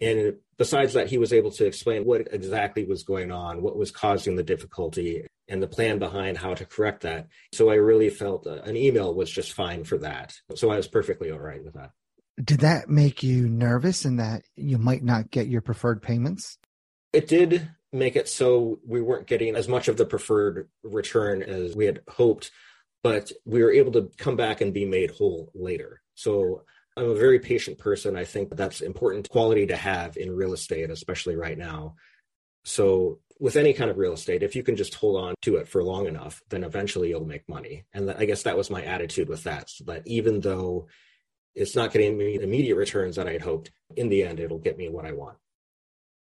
And 0.00 0.36
besides 0.56 0.92
that, 0.92 1.10
he 1.10 1.18
was 1.18 1.32
able 1.32 1.50
to 1.50 1.66
explain 1.66 2.04
what 2.04 2.28
exactly 2.32 2.84
was 2.84 3.02
going 3.02 3.32
on, 3.32 3.62
what 3.62 3.76
was 3.76 3.90
causing 3.90 4.36
the 4.36 4.44
difficulty. 4.44 5.26
and 5.48 5.60
the 5.60 5.66
plan 5.66 5.98
behind 5.98 6.38
how 6.38 6.54
to 6.54 6.64
correct 6.64 7.02
that. 7.02 7.26
So 7.52 7.70
I 7.70 7.74
really 7.74 8.10
felt 8.10 8.46
uh, 8.46 8.62
an 8.62 8.76
email 8.76 9.12
was 9.12 9.28
just 9.28 9.52
fine 9.52 9.82
for 9.82 9.98
that. 9.98 10.32
So 10.54 10.70
I 10.70 10.76
was 10.76 10.86
perfectly 10.86 11.32
all 11.32 11.40
right 11.40 11.64
with 11.64 11.74
that. 11.74 11.90
Did 12.42 12.60
that 12.60 12.88
make 12.88 13.22
you 13.22 13.48
nervous 13.48 14.04
in 14.04 14.16
that 14.16 14.42
you 14.56 14.78
might 14.78 15.02
not 15.02 15.30
get 15.30 15.48
your 15.48 15.60
preferred 15.60 16.02
payments? 16.02 16.58
It 17.12 17.26
did 17.26 17.70
make 17.92 18.16
it 18.16 18.28
so 18.28 18.78
we 18.86 19.00
weren't 19.00 19.26
getting 19.26 19.56
as 19.56 19.68
much 19.68 19.88
of 19.88 19.96
the 19.96 20.06
preferred 20.06 20.68
return 20.84 21.42
as 21.42 21.74
we 21.74 21.86
had 21.86 22.00
hoped, 22.08 22.50
but 23.02 23.32
we 23.44 23.62
were 23.62 23.72
able 23.72 23.92
to 23.92 24.10
come 24.16 24.36
back 24.36 24.60
and 24.60 24.72
be 24.72 24.84
made 24.84 25.10
whole 25.10 25.50
later. 25.54 26.00
So 26.14 26.62
I'm 26.96 27.10
a 27.10 27.14
very 27.14 27.40
patient 27.40 27.78
person. 27.78 28.16
I 28.16 28.24
think 28.24 28.54
that's 28.54 28.80
important 28.80 29.28
quality 29.28 29.66
to 29.66 29.76
have 29.76 30.16
in 30.16 30.34
real 30.34 30.52
estate, 30.52 30.90
especially 30.90 31.34
right 31.34 31.58
now. 31.58 31.96
So 32.64 33.18
with 33.40 33.56
any 33.56 33.72
kind 33.72 33.90
of 33.90 33.98
real 33.98 34.12
estate, 34.12 34.42
if 34.42 34.54
you 34.54 34.62
can 34.62 34.76
just 34.76 34.94
hold 34.94 35.20
on 35.20 35.34
to 35.42 35.56
it 35.56 35.66
for 35.66 35.82
long 35.82 36.06
enough, 36.06 36.42
then 36.50 36.62
eventually 36.62 37.08
you'll 37.08 37.24
make 37.24 37.48
money. 37.48 37.86
And 37.94 38.10
I 38.10 38.26
guess 38.26 38.42
that 38.42 38.56
was 38.56 38.70
my 38.70 38.84
attitude 38.84 39.28
with 39.28 39.44
that. 39.44 39.70
So 39.70 39.84
that 39.84 40.06
even 40.06 40.40
though 40.40 40.88
it's 41.54 41.76
not 41.76 41.92
getting 41.92 42.16
me 42.16 42.40
immediate 42.40 42.76
returns 42.76 43.16
that 43.16 43.28
I 43.28 43.32
had 43.32 43.42
hoped, 43.42 43.70
in 43.96 44.08
the 44.08 44.22
end, 44.22 44.40
it'll 44.40 44.58
get 44.58 44.78
me 44.78 44.88
what 44.88 45.04
I 45.04 45.12
want. 45.12 45.36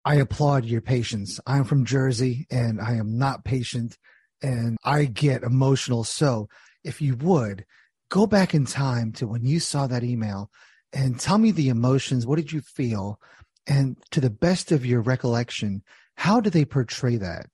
I 0.05 0.15
applaud 0.15 0.65
your 0.65 0.81
patience. 0.81 1.39
I'm 1.45 1.63
from 1.65 1.85
Jersey 1.85 2.47
and 2.49 2.81
I 2.81 2.93
am 2.93 3.17
not 3.17 3.43
patient 3.43 3.97
and 4.41 4.77
I 4.83 5.05
get 5.05 5.43
emotional. 5.43 6.03
So 6.03 6.47
if 6.83 7.01
you 7.01 7.15
would 7.17 7.65
go 8.09 8.25
back 8.25 8.53
in 8.53 8.65
time 8.65 9.11
to 9.13 9.27
when 9.27 9.45
you 9.45 9.59
saw 9.59 9.87
that 9.87 10.03
email 10.03 10.49
and 10.93 11.19
tell 11.19 11.37
me 11.37 11.51
the 11.51 11.69
emotions. 11.69 12.25
What 12.25 12.37
did 12.37 12.51
you 12.51 12.61
feel? 12.61 13.19
And 13.67 13.97
to 14.11 14.21
the 14.21 14.29
best 14.29 14.71
of 14.71 14.85
your 14.85 15.01
recollection, 15.01 15.83
how 16.15 16.39
do 16.39 16.49
they 16.49 16.65
portray 16.65 17.17
that? 17.17 17.45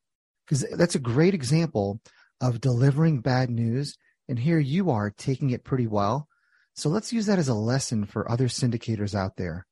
Because 0.45 0.65
that's 0.77 0.95
a 0.95 0.99
great 0.99 1.33
example 1.33 1.99
of 2.41 2.61
delivering 2.61 3.21
bad 3.21 3.49
news. 3.49 3.97
And 4.27 4.39
here 4.39 4.59
you 4.59 4.89
are 4.89 5.11
taking 5.11 5.49
it 5.49 5.63
pretty 5.63 5.87
well. 5.87 6.27
So 6.75 6.89
let's 6.89 7.13
use 7.13 7.25
that 7.27 7.39
as 7.39 7.47
a 7.47 7.53
lesson 7.53 8.05
for 8.05 8.29
other 8.29 8.47
syndicators 8.47 9.15
out 9.15 9.37
there. 9.37 9.65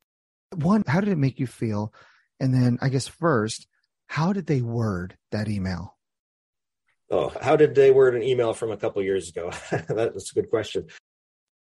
One, 0.56 0.84
how 0.88 1.02
did 1.02 1.10
it 1.10 1.18
make 1.18 1.40
you 1.40 1.48
feel? 1.48 1.94
And 2.40 2.54
then, 2.54 2.78
I 2.82 2.90
guess, 2.90 3.08
first, 3.08 3.68
how 4.08 4.34
did 4.34 4.48
they 4.48 4.62
word 4.62 5.18
that 5.32 5.50
email? 5.50 5.98
Oh, 7.10 7.32
how 7.42 7.56
did 7.56 7.76
they 7.76 7.92
word 7.92 8.16
an 8.16 8.24
email 8.24 8.54
from 8.54 8.72
a 8.72 8.78
couple 8.78 9.02
years 9.04 9.30
ago? 9.30 9.52
That's 9.72 10.32
a 10.32 10.36
good 10.36 10.50
question. 10.50 10.88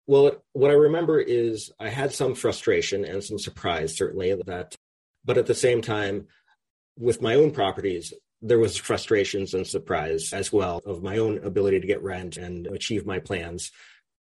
Well, 0.08 0.44
what 0.54 0.72
I 0.72 0.76
remember 0.76 1.20
is 1.20 1.72
I 1.80 1.90
had 1.90 2.14
some 2.14 2.36
frustration 2.36 3.06
and 3.06 3.24
some 3.24 3.40
surprise, 3.40 3.98
certainly, 3.98 4.34
that, 4.46 4.76
but 5.26 5.38
at 5.38 5.46
the 5.46 5.56
same 5.56 5.82
time, 5.82 6.28
with 6.98 7.22
my 7.22 7.36
own 7.36 7.52
properties, 7.52 8.14
there 8.42 8.60
was 8.60 8.78
frustrations 8.78 9.54
and 9.54 9.66
surprise 9.66 10.34
as 10.34 10.52
well 10.52 10.82
of 10.86 11.04
my 11.04 11.18
own 11.18 11.38
ability 11.40 11.80
to 11.80 11.88
get 11.88 12.02
rent 12.02 12.38
and 12.38 12.68
achieve 12.68 13.06
my 13.06 13.20
plans. 13.20 13.72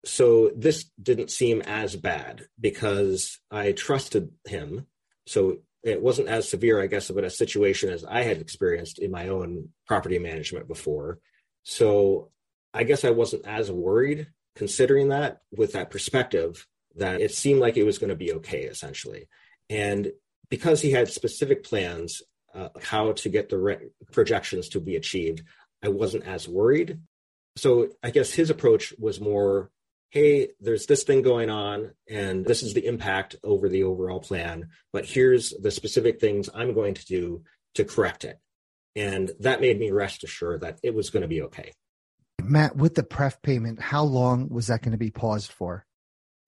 So 0.06 0.52
this 0.56 0.90
didn't 1.02 1.30
seem 1.30 1.62
as 1.62 1.96
bad 1.96 2.48
because 2.60 3.40
I 3.52 3.72
trusted 3.72 4.32
him. 4.46 4.88
So 5.28 5.60
it 5.84 6.02
wasn't 6.02 6.28
as 6.28 6.50
severe, 6.50 6.82
I 6.82 6.88
guess, 6.88 7.10
of 7.10 7.18
a 7.18 7.30
situation 7.30 7.90
as 7.90 8.04
I 8.04 8.24
had 8.24 8.38
experienced 8.38 9.00
in 9.00 9.12
my 9.12 9.30
own 9.30 9.70
property 9.88 10.20
management 10.20 10.68
before. 10.68 11.20
So 11.64 12.32
I 12.74 12.84
guess 12.84 13.06
I 13.06 13.12
wasn't 13.12 13.46
as 13.46 13.72
worried 13.72 14.28
considering 14.56 15.10
that 15.10 15.42
with 15.52 15.74
that 15.74 15.92
perspective 15.92 16.68
that 16.96 17.22
it 17.22 17.34
seemed 17.34 17.60
like 17.60 17.78
it 17.78 17.86
was 17.86 18.00
going 18.00 18.10
to 18.10 18.16
be 18.16 18.34
okay 18.34 18.64
essentially. 18.64 19.28
And 19.70 20.12
because 20.50 20.82
he 20.82 20.92
had 20.92 21.10
specific 21.10 21.64
plans 21.64 22.22
uh, 22.54 22.70
how 22.82 23.14
to 23.14 23.30
get 23.30 23.50
the 23.50 23.58
re- 23.58 23.90
projections 24.12 24.70
to 24.70 24.82
be 24.82 24.98
achieved, 24.98 25.44
I 25.82 25.88
wasn't 25.88 26.26
as 26.26 26.48
worried. 26.48 27.00
So 27.56 27.90
I 28.04 28.12
guess 28.12 28.32
his 28.32 28.50
approach 28.50 28.94
was 29.00 29.22
more 29.22 29.72
hey, 30.12 30.50
there's 30.60 30.86
this 30.86 31.04
thing 31.04 31.22
going 31.22 31.50
on, 31.50 31.92
and 32.10 32.46
this 32.46 32.64
is 32.64 32.74
the 32.74 32.86
impact 32.86 33.36
over 33.44 33.68
the 33.68 33.84
overall 33.84 34.20
plan, 34.20 34.70
but 34.94 35.06
here's 35.06 35.52
the 35.52 35.72
specific 35.72 36.20
things 36.20 36.50
I'm 36.54 36.74
going 36.74 36.94
to 36.94 37.06
do 37.06 37.44
to 37.76 37.86
correct 37.86 38.26
it. 38.26 38.40
And 38.96 39.32
that 39.40 39.62
made 39.62 39.80
me 39.80 39.92
rest 39.92 40.24
assured 40.24 40.62
that 40.62 40.80
it 40.84 40.94
was 40.94 41.10
going 41.10 41.22
to 41.22 41.28
be 41.28 41.42
okay. 41.44 41.72
Matt, 42.44 42.76
with 42.76 42.96
the 42.96 43.04
pref 43.04 43.42
payment, 43.42 43.82
how 43.82 44.04
long 44.04 44.50
was 44.50 44.68
that 44.68 44.82
going 44.82 44.92
to 44.92 44.98
be 44.98 45.12
paused 45.12 45.52
for? 45.52 45.86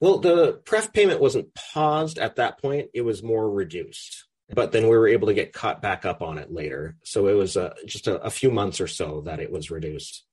Well, 0.01 0.19
the 0.19 0.61
pref 0.65 0.91
payment 0.91 1.21
wasn't 1.21 1.55
paused 1.55 2.19
at 2.19 2.35
that 2.35 2.61
point, 2.61 2.89
it 2.93 3.01
was 3.01 3.23
more 3.23 3.49
reduced 3.49 4.25
but 4.53 4.71
then 4.71 4.83
we 4.83 4.97
were 4.97 5.07
able 5.07 5.27
to 5.27 5.33
get 5.33 5.53
caught 5.53 5.81
back 5.81 6.05
up 6.05 6.21
on 6.21 6.37
it 6.37 6.51
later. 6.51 6.95
So 7.03 7.27
it 7.27 7.33
was 7.33 7.57
uh, 7.57 7.73
just 7.85 8.07
a, 8.07 8.21
a 8.21 8.29
few 8.29 8.51
months 8.51 8.81
or 8.81 8.87
so 8.87 9.21
that 9.21 9.39
it 9.39 9.51
was 9.51 9.71
reduced. 9.71 10.25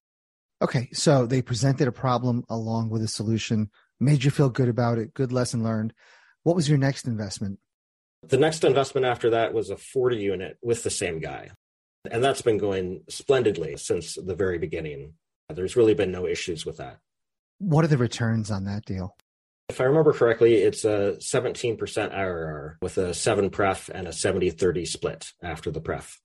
Okay, 0.62 0.88
so 0.92 1.26
they 1.26 1.40
presented 1.40 1.88
a 1.88 1.92
problem 1.92 2.44
along 2.50 2.90
with 2.90 3.02
a 3.02 3.08
solution, 3.08 3.70
made 3.98 4.24
you 4.24 4.30
feel 4.30 4.50
good 4.50 4.68
about 4.68 4.98
it, 4.98 5.14
good 5.14 5.32
lesson 5.32 5.62
learned. 5.62 5.94
What 6.42 6.56
was 6.56 6.68
your 6.68 6.78
next 6.78 7.06
investment? 7.06 7.58
The 8.28 8.36
next 8.36 8.64
investment 8.64 9.06
after 9.06 9.30
that 9.30 9.54
was 9.54 9.70
a 9.70 9.76
40 9.76 10.18
unit 10.18 10.58
with 10.62 10.82
the 10.82 10.90
same 10.90 11.20
guy. 11.20 11.50
And 12.10 12.22
that's 12.22 12.42
been 12.42 12.58
going 12.58 13.02
splendidly 13.08 13.76
since 13.76 14.14
the 14.14 14.34
very 14.34 14.58
beginning. 14.58 15.14
There's 15.48 15.76
really 15.76 15.94
been 15.94 16.12
no 16.12 16.26
issues 16.26 16.66
with 16.66 16.76
that. 16.76 16.98
What 17.58 17.84
are 17.84 17.88
the 17.88 17.98
returns 17.98 18.50
on 18.50 18.64
that 18.64 18.84
deal? 18.84 19.16
If 19.70 19.80
I 19.80 19.84
remember 19.84 20.12
correctly, 20.12 20.56
it's 20.56 20.84
a 20.84 21.16
17% 21.18 21.78
IRR 21.78 22.76
with 22.82 22.98
a 22.98 23.14
7 23.14 23.50
pref 23.50 23.88
and 23.88 24.08
a 24.08 24.12
70 24.12 24.50
30 24.50 24.84
split 24.84 25.32
after 25.42 25.70
the 25.70 25.80
pref. 25.80 26.20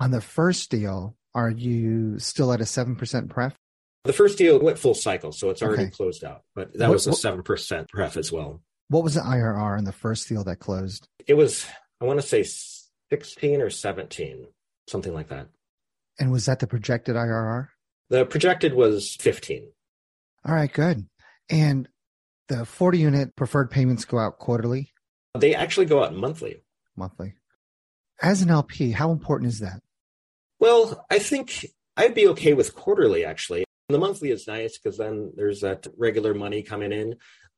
On 0.00 0.10
the 0.10 0.20
first 0.20 0.70
deal, 0.70 1.16
are 1.34 1.50
you 1.50 2.18
still 2.18 2.52
at 2.52 2.60
a 2.60 2.64
7% 2.64 3.30
pref? 3.30 3.56
The 4.04 4.12
first 4.12 4.36
deal 4.36 4.58
went 4.58 4.78
full 4.78 4.94
cycle, 4.94 5.30
so 5.32 5.50
it's 5.50 5.62
already 5.62 5.84
okay. 5.84 5.90
closed 5.90 6.24
out, 6.24 6.42
but 6.54 6.72
that 6.78 6.88
what, 6.88 6.94
was 6.94 7.06
a 7.06 7.10
7% 7.10 7.88
pref 7.88 8.16
as 8.16 8.32
well. 8.32 8.60
What 8.88 9.04
was 9.04 9.14
the 9.14 9.20
IRR 9.20 9.78
in 9.78 9.84
the 9.84 9.92
first 9.92 10.28
deal 10.28 10.42
that 10.44 10.56
closed? 10.56 11.06
It 11.26 11.34
was, 11.34 11.66
I 12.00 12.04
want 12.04 12.20
to 12.20 12.26
say 12.26 12.42
16 13.10 13.62
or 13.62 13.70
17, 13.70 14.46
something 14.88 15.14
like 15.14 15.28
that. 15.28 15.48
And 16.18 16.32
was 16.32 16.46
that 16.46 16.58
the 16.58 16.66
projected 16.66 17.14
IRR? 17.14 17.68
The 18.10 18.26
projected 18.26 18.74
was 18.74 19.16
15. 19.20 19.68
All 20.44 20.54
right, 20.54 20.72
good. 20.72 21.06
And 21.48 21.88
the 22.48 22.66
40 22.66 22.98
unit 22.98 23.36
preferred 23.36 23.70
payments 23.70 24.04
go 24.04 24.18
out 24.18 24.38
quarterly? 24.38 24.92
They 25.38 25.54
actually 25.54 25.86
go 25.86 26.02
out 26.02 26.14
monthly. 26.14 26.62
Monthly. 26.96 27.34
As 28.20 28.42
an 28.42 28.50
LP, 28.50 28.90
how 28.90 29.12
important 29.12 29.48
is 29.48 29.60
that? 29.60 29.80
Well, 30.58 31.06
I 31.10 31.18
think 31.18 31.66
I'd 31.96 32.14
be 32.14 32.28
okay 32.28 32.52
with 32.52 32.74
quarterly 32.74 33.24
actually. 33.24 33.64
The 33.92 33.98
monthly 33.98 34.30
is 34.30 34.46
nice 34.46 34.78
because 34.78 34.96
then 34.96 35.32
there's 35.36 35.60
that 35.60 35.86
regular 35.98 36.32
money 36.32 36.62
coming 36.62 36.92
in. 36.92 37.16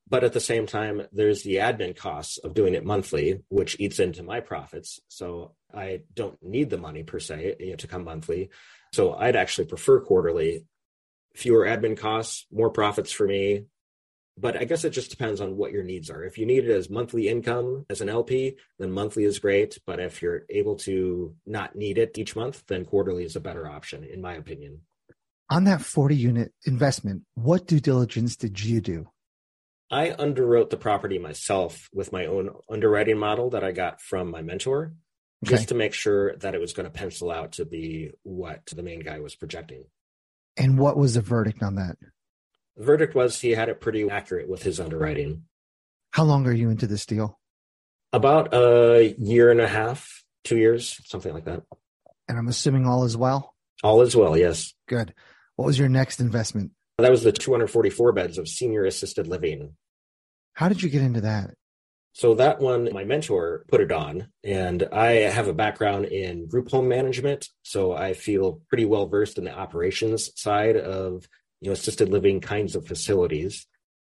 But 0.08 0.24
at 0.24 0.32
the 0.32 0.40
same 0.40 0.66
time, 0.66 1.02
there's 1.12 1.42
the 1.42 1.56
admin 1.56 1.96
costs 1.96 2.38
of 2.38 2.54
doing 2.54 2.74
it 2.74 2.84
monthly, 2.84 3.40
which 3.48 3.76
eats 3.78 4.00
into 4.00 4.22
my 4.22 4.40
profits. 4.40 5.00
So 5.08 5.54
I 5.72 6.02
don't 6.12 6.36
need 6.42 6.70
the 6.70 6.76
money 6.76 7.04
per 7.04 7.20
se 7.20 7.56
you 7.60 7.70
know, 7.70 7.76
to 7.76 7.86
come 7.86 8.04
monthly. 8.04 8.50
So 8.92 9.14
I'd 9.14 9.36
actually 9.36 9.66
prefer 9.66 10.00
quarterly. 10.00 10.66
Fewer 11.34 11.64
admin 11.64 11.96
costs, 11.96 12.46
more 12.52 12.70
profits 12.70 13.12
for 13.12 13.26
me, 13.26 13.64
but 14.36 14.56
I 14.56 14.64
guess 14.64 14.84
it 14.84 14.90
just 14.90 15.10
depends 15.10 15.40
on 15.40 15.56
what 15.56 15.72
your 15.72 15.84
needs 15.84 16.10
are. 16.10 16.24
If 16.24 16.38
you 16.38 16.46
need 16.46 16.64
it 16.64 16.70
as 16.70 16.90
monthly 16.90 17.28
income 17.28 17.86
as 17.88 18.00
an 18.00 18.08
LP, 18.08 18.56
then 18.78 18.90
monthly 18.90 19.24
is 19.24 19.38
great. 19.38 19.78
But 19.86 20.00
if 20.00 20.22
you're 20.22 20.44
able 20.50 20.76
to 20.78 21.34
not 21.46 21.76
need 21.76 21.98
it 21.98 22.18
each 22.18 22.34
month, 22.34 22.64
then 22.66 22.84
quarterly 22.84 23.24
is 23.24 23.36
a 23.36 23.40
better 23.40 23.68
option, 23.68 24.04
in 24.04 24.20
my 24.20 24.34
opinion. 24.34 24.80
On 25.50 25.64
that 25.64 25.82
40 25.82 26.16
unit 26.16 26.52
investment, 26.64 27.22
what 27.34 27.66
due 27.66 27.80
diligence 27.80 28.36
did 28.36 28.62
you 28.62 28.80
do? 28.80 29.08
I 29.90 30.10
underwrote 30.10 30.70
the 30.70 30.76
property 30.76 31.18
myself 31.18 31.88
with 31.92 32.12
my 32.12 32.26
own 32.26 32.50
underwriting 32.70 33.18
model 33.18 33.50
that 33.50 33.62
I 33.62 33.72
got 33.72 34.00
from 34.00 34.30
my 34.30 34.42
mentor, 34.42 34.94
okay. 35.44 35.54
just 35.54 35.68
to 35.68 35.74
make 35.74 35.92
sure 35.92 36.34
that 36.36 36.54
it 36.54 36.60
was 36.60 36.72
going 36.72 36.84
to 36.84 36.90
pencil 36.90 37.30
out 37.30 37.52
to 37.52 37.64
be 37.64 38.10
what 38.22 38.64
the 38.74 38.82
main 38.82 39.00
guy 39.00 39.20
was 39.20 39.36
projecting. 39.36 39.84
And 40.56 40.78
what 40.78 40.96
was 40.96 41.14
the 41.14 41.20
verdict 41.20 41.62
on 41.62 41.74
that? 41.76 41.96
The 42.76 42.84
verdict 42.84 43.14
was 43.14 43.40
he 43.40 43.50
had 43.50 43.68
it 43.68 43.80
pretty 43.80 44.08
accurate 44.08 44.48
with 44.48 44.62
his 44.62 44.80
underwriting. 44.80 45.44
How 46.12 46.24
long 46.24 46.46
are 46.46 46.52
you 46.52 46.70
into 46.70 46.86
this 46.86 47.06
deal? 47.06 47.38
About 48.12 48.54
a 48.54 49.14
year 49.18 49.50
and 49.50 49.60
a 49.60 49.68
half, 49.68 50.24
two 50.44 50.56
years, 50.56 51.00
something 51.04 51.32
like 51.32 51.44
that. 51.44 51.62
And 52.28 52.38
I'm 52.38 52.48
assuming 52.48 52.86
all 52.86 53.04
is 53.04 53.16
well? 53.16 53.54
All 53.82 54.00
is 54.00 54.16
well, 54.16 54.36
yes. 54.36 54.72
Good. 54.88 55.12
What 55.56 55.66
was 55.66 55.78
your 55.78 55.88
next 55.88 56.20
investment? 56.20 56.72
That 56.98 57.10
was 57.10 57.22
the 57.22 57.32
244 57.32 58.12
beds 58.12 58.38
of 58.38 58.48
senior 58.48 58.84
assisted 58.84 59.26
living. 59.26 59.74
How 60.54 60.68
did 60.68 60.82
you 60.82 60.88
get 60.88 61.02
into 61.02 61.20
that? 61.22 61.54
So 62.12 62.34
that 62.36 62.60
one, 62.60 62.88
my 62.92 63.02
mentor 63.02 63.64
put 63.68 63.80
it 63.80 63.90
on, 63.90 64.28
and 64.44 64.86
I 64.92 65.12
have 65.12 65.48
a 65.48 65.52
background 65.52 66.06
in 66.06 66.46
group 66.46 66.70
home 66.70 66.88
management. 66.88 67.48
So 67.62 67.92
I 67.92 68.14
feel 68.14 68.60
pretty 68.68 68.84
well 68.84 69.08
versed 69.08 69.36
in 69.36 69.44
the 69.44 69.56
operations 69.56 70.30
side 70.40 70.76
of 70.76 71.26
you 71.60 71.70
know 71.70 71.72
assisted 71.72 72.10
living 72.10 72.40
kinds 72.40 72.76
of 72.76 72.86
facilities 72.86 73.66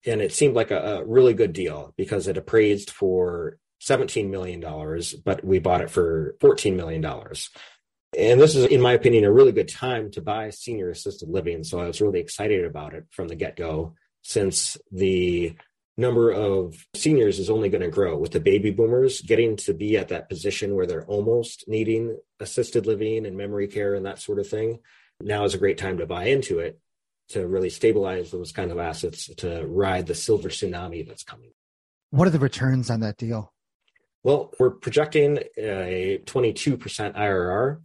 and 0.07 0.23
it 0.23 0.33
seemed 0.33 0.55
like 0.55 0.71
a, 0.71 0.79
a 0.79 1.05
really 1.05 1.35
good 1.35 1.53
deal 1.53 1.93
because 1.97 2.29
it 2.29 2.37
appraised 2.37 2.91
for 2.91 3.59
$17 3.83 4.31
million 4.31 4.61
but 5.25 5.45
we 5.45 5.59
bought 5.59 5.81
it 5.81 5.91
for 5.91 6.37
$14 6.41 6.77
million 6.77 7.05
And 8.19 8.41
this 8.41 8.57
is, 8.57 8.67
in 8.67 8.81
my 8.81 8.93
opinion, 8.93 9.25
a 9.25 9.33
really 9.33 9.53
good 9.53 9.69
time 9.69 10.11
to 10.13 10.21
buy 10.23 10.51
senior 10.51 10.91
assisted 10.91 11.29
living. 11.29 11.63
So 11.63 11.79
I 11.79 11.87
was 11.87 12.01
really 12.01 12.21
excited 12.21 12.65
about 12.65 12.95
it 12.95 13.07
from 13.11 13.29
the 13.29 13.37
get 13.37 13.57
go 13.57 13.95
since 14.23 14.77
the 14.91 15.55
number 15.97 16.31
of 16.31 16.87
seniors 16.95 17.39
is 17.39 17.51
only 17.51 17.69
going 17.69 17.83
to 17.83 17.89
grow 17.89 18.17
with 18.17 18.33
the 18.33 18.41
baby 18.41 18.71
boomers 18.71 19.21
getting 19.21 19.57
to 19.57 19.75
be 19.75 19.97
at 19.97 20.09
that 20.09 20.29
position 20.29 20.75
where 20.75 20.87
they're 20.87 21.05
almost 21.05 21.65
needing 21.69 22.19
assisted 22.41 22.87
living 22.87 23.27
and 23.27 23.37
memory 23.37 23.69
care 23.69 23.95
and 23.95 24.07
that 24.07 24.19
sort 24.19 24.39
of 24.39 24.49
thing. 24.49 24.79
Now 25.21 25.45
is 25.45 25.55
a 25.55 25.59
great 25.59 25.79
time 25.79 25.99
to 25.99 26.07
buy 26.07 26.25
into 26.25 26.59
it 26.59 26.81
to 27.29 27.47
really 27.47 27.71
stabilize 27.71 28.31
those 28.31 28.51
kind 28.51 28.73
of 28.73 28.79
assets 28.79 29.27
to 29.37 29.65
ride 29.67 30.07
the 30.07 30.15
silver 30.15 30.49
tsunami 30.49 31.07
that's 31.07 31.23
coming. 31.23 31.53
What 32.11 32.27
are 32.27 32.33
the 32.33 32.39
returns 32.41 32.91
on 32.91 33.01
that 33.01 33.19
deal? 33.19 33.53
Well, 34.23 34.53
we're 34.59 34.71
projecting 34.71 35.39
a 35.57 36.21
22% 36.25 36.79
IRR. 37.17 37.81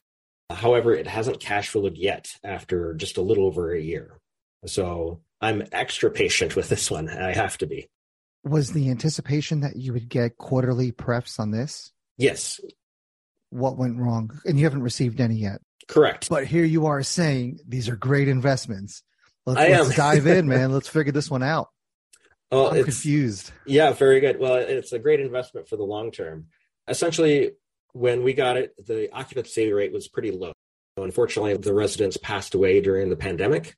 However, 0.49 0.93
it 0.93 1.07
hasn't 1.07 1.39
cash 1.39 1.69
flowed 1.69 1.97
yet 1.97 2.29
after 2.43 2.93
just 2.93 3.17
a 3.17 3.21
little 3.21 3.45
over 3.45 3.73
a 3.73 3.81
year. 3.81 4.19
So 4.65 5.21
I'm 5.41 5.63
extra 5.71 6.11
patient 6.11 6.55
with 6.55 6.69
this 6.69 6.89
one. 6.89 7.09
I 7.09 7.33
have 7.33 7.57
to 7.59 7.67
be. 7.67 7.87
Was 8.43 8.71
the 8.71 8.89
anticipation 8.91 9.61
that 9.61 9.75
you 9.75 9.93
would 9.93 10.07
get 10.07 10.37
quarterly 10.37 10.91
prefs 10.91 11.39
on 11.39 11.51
this? 11.51 11.91
Yes. 12.17 12.59
What 13.49 13.77
went 13.77 13.97
wrong? 13.97 14.39
And 14.45 14.57
you 14.59 14.65
haven't 14.65 14.83
received 14.83 15.19
any 15.19 15.35
yet. 15.35 15.61
Correct. 15.87 16.29
But 16.29 16.45
here 16.45 16.63
you 16.63 16.85
are 16.87 17.01
saying 17.03 17.59
these 17.67 17.89
are 17.89 17.95
great 17.95 18.27
investments. 18.27 19.03
Let's, 19.45 19.59
I 19.59 19.69
let's 19.69 19.89
am. 19.91 19.95
dive 19.95 20.27
in, 20.27 20.47
man. 20.47 20.71
Let's 20.73 20.87
figure 20.87 21.11
this 21.11 21.29
one 21.29 21.43
out. 21.43 21.69
Well, 22.51 22.69
I'm 22.69 22.77
it's, 22.77 22.85
confused. 22.85 23.51
Yeah, 23.65 23.91
very 23.91 24.19
good. 24.19 24.39
Well, 24.39 24.55
it's 24.55 24.91
a 24.91 24.99
great 24.99 25.19
investment 25.19 25.67
for 25.67 25.75
the 25.77 25.83
long 25.83 26.11
term. 26.11 26.47
Essentially, 26.87 27.51
when 27.95 28.23
we 28.23 28.33
got 28.33 28.57
it, 28.57 28.73
the 28.85 29.09
occupancy 29.13 29.71
rate 29.71 29.93
was 29.93 30.09
pretty 30.09 30.31
low. 30.31 30.51
Unfortunately, 30.97 31.55
the 31.55 31.73
residents 31.73 32.17
passed 32.17 32.53
away 32.53 32.81
during 32.81 33.09
the 33.09 33.15
pandemic, 33.15 33.75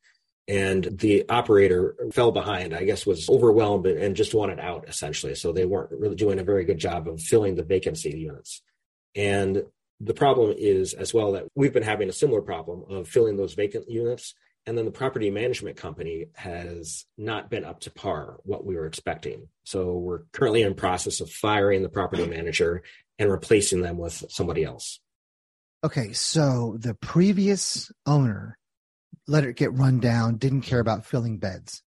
and 0.47 0.85
the 0.85 1.23
operator 1.29 1.95
fell 2.11 2.31
behind. 2.31 2.73
I 2.73 2.83
guess 2.83 3.05
was 3.05 3.29
overwhelmed 3.29 3.85
and 3.85 4.15
just 4.15 4.33
wanted 4.33 4.59
out 4.59 4.85
essentially. 4.87 5.35
So 5.35 5.51
they 5.51 5.65
weren't 5.65 5.91
really 5.91 6.15
doing 6.15 6.39
a 6.39 6.43
very 6.43 6.65
good 6.65 6.79
job 6.79 7.07
of 7.07 7.21
filling 7.21 7.55
the 7.55 7.63
vacancy 7.63 8.17
units. 8.17 8.63
And 9.15 9.63
the 9.99 10.15
problem 10.15 10.55
is 10.57 10.93
as 10.93 11.13
well 11.13 11.33
that 11.33 11.45
we've 11.55 11.73
been 11.73 11.83
having 11.83 12.09
a 12.09 12.13
similar 12.13 12.41
problem 12.41 12.85
of 12.89 13.07
filling 13.07 13.37
those 13.37 13.53
vacant 13.53 13.89
units 13.89 14.33
and 14.65 14.77
then 14.77 14.85
the 14.85 14.91
property 14.91 15.31
management 15.31 15.77
company 15.77 16.25
has 16.35 17.05
not 17.17 17.49
been 17.49 17.63
up 17.63 17.79
to 17.79 17.89
par 17.89 18.37
what 18.43 18.65
we 18.65 18.75
were 18.75 18.85
expecting 18.85 19.47
so 19.63 19.93
we're 19.93 20.23
currently 20.33 20.61
in 20.61 20.75
process 20.75 21.19
of 21.19 21.31
firing 21.31 21.81
the 21.81 21.89
property 21.89 22.27
manager 22.27 22.83
and 23.19 23.31
replacing 23.31 23.81
them 23.81 23.97
with 23.97 24.23
somebody 24.29 24.63
else 24.63 24.99
Okay, 25.83 26.11
so 26.11 26.75
the 26.79 26.95
previous 26.95 27.91
owner 28.05 28.57
let 29.27 29.43
it 29.43 29.55
get 29.55 29.73
run 29.73 29.99
down, 29.99 30.37
didn't 30.37 30.61
care 30.61 30.79
about 30.79 31.05
filling 31.05 31.37
beds. 31.37 31.83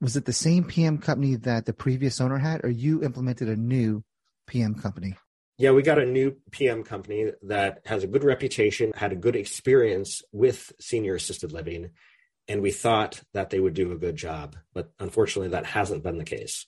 Was 0.00 0.16
it 0.16 0.24
the 0.24 0.32
same 0.32 0.64
PM 0.64 0.98
company 0.98 1.36
that 1.36 1.64
the 1.64 1.72
previous 1.72 2.20
owner 2.20 2.38
had, 2.38 2.64
or 2.64 2.68
you 2.68 3.04
implemented 3.04 3.48
a 3.48 3.56
new 3.56 4.02
PM 4.46 4.74
company? 4.74 5.16
yeah 5.58 5.72
we 5.72 5.82
got 5.82 5.98
a 5.98 6.06
new 6.06 6.36
pm 6.52 6.84
company 6.84 7.32
that 7.42 7.80
has 7.84 8.04
a 8.04 8.06
good 8.06 8.24
reputation 8.24 8.92
had 8.94 9.12
a 9.12 9.16
good 9.16 9.36
experience 9.36 10.22
with 10.32 10.72
senior 10.80 11.16
assisted 11.16 11.52
living 11.52 11.90
and 12.46 12.62
we 12.62 12.70
thought 12.70 13.20
that 13.34 13.50
they 13.50 13.60
would 13.60 13.74
do 13.74 13.92
a 13.92 13.98
good 13.98 14.16
job 14.16 14.56
but 14.72 14.90
unfortunately 15.00 15.48
that 15.48 15.66
hasn't 15.66 16.02
been 16.02 16.16
the 16.16 16.24
case 16.24 16.66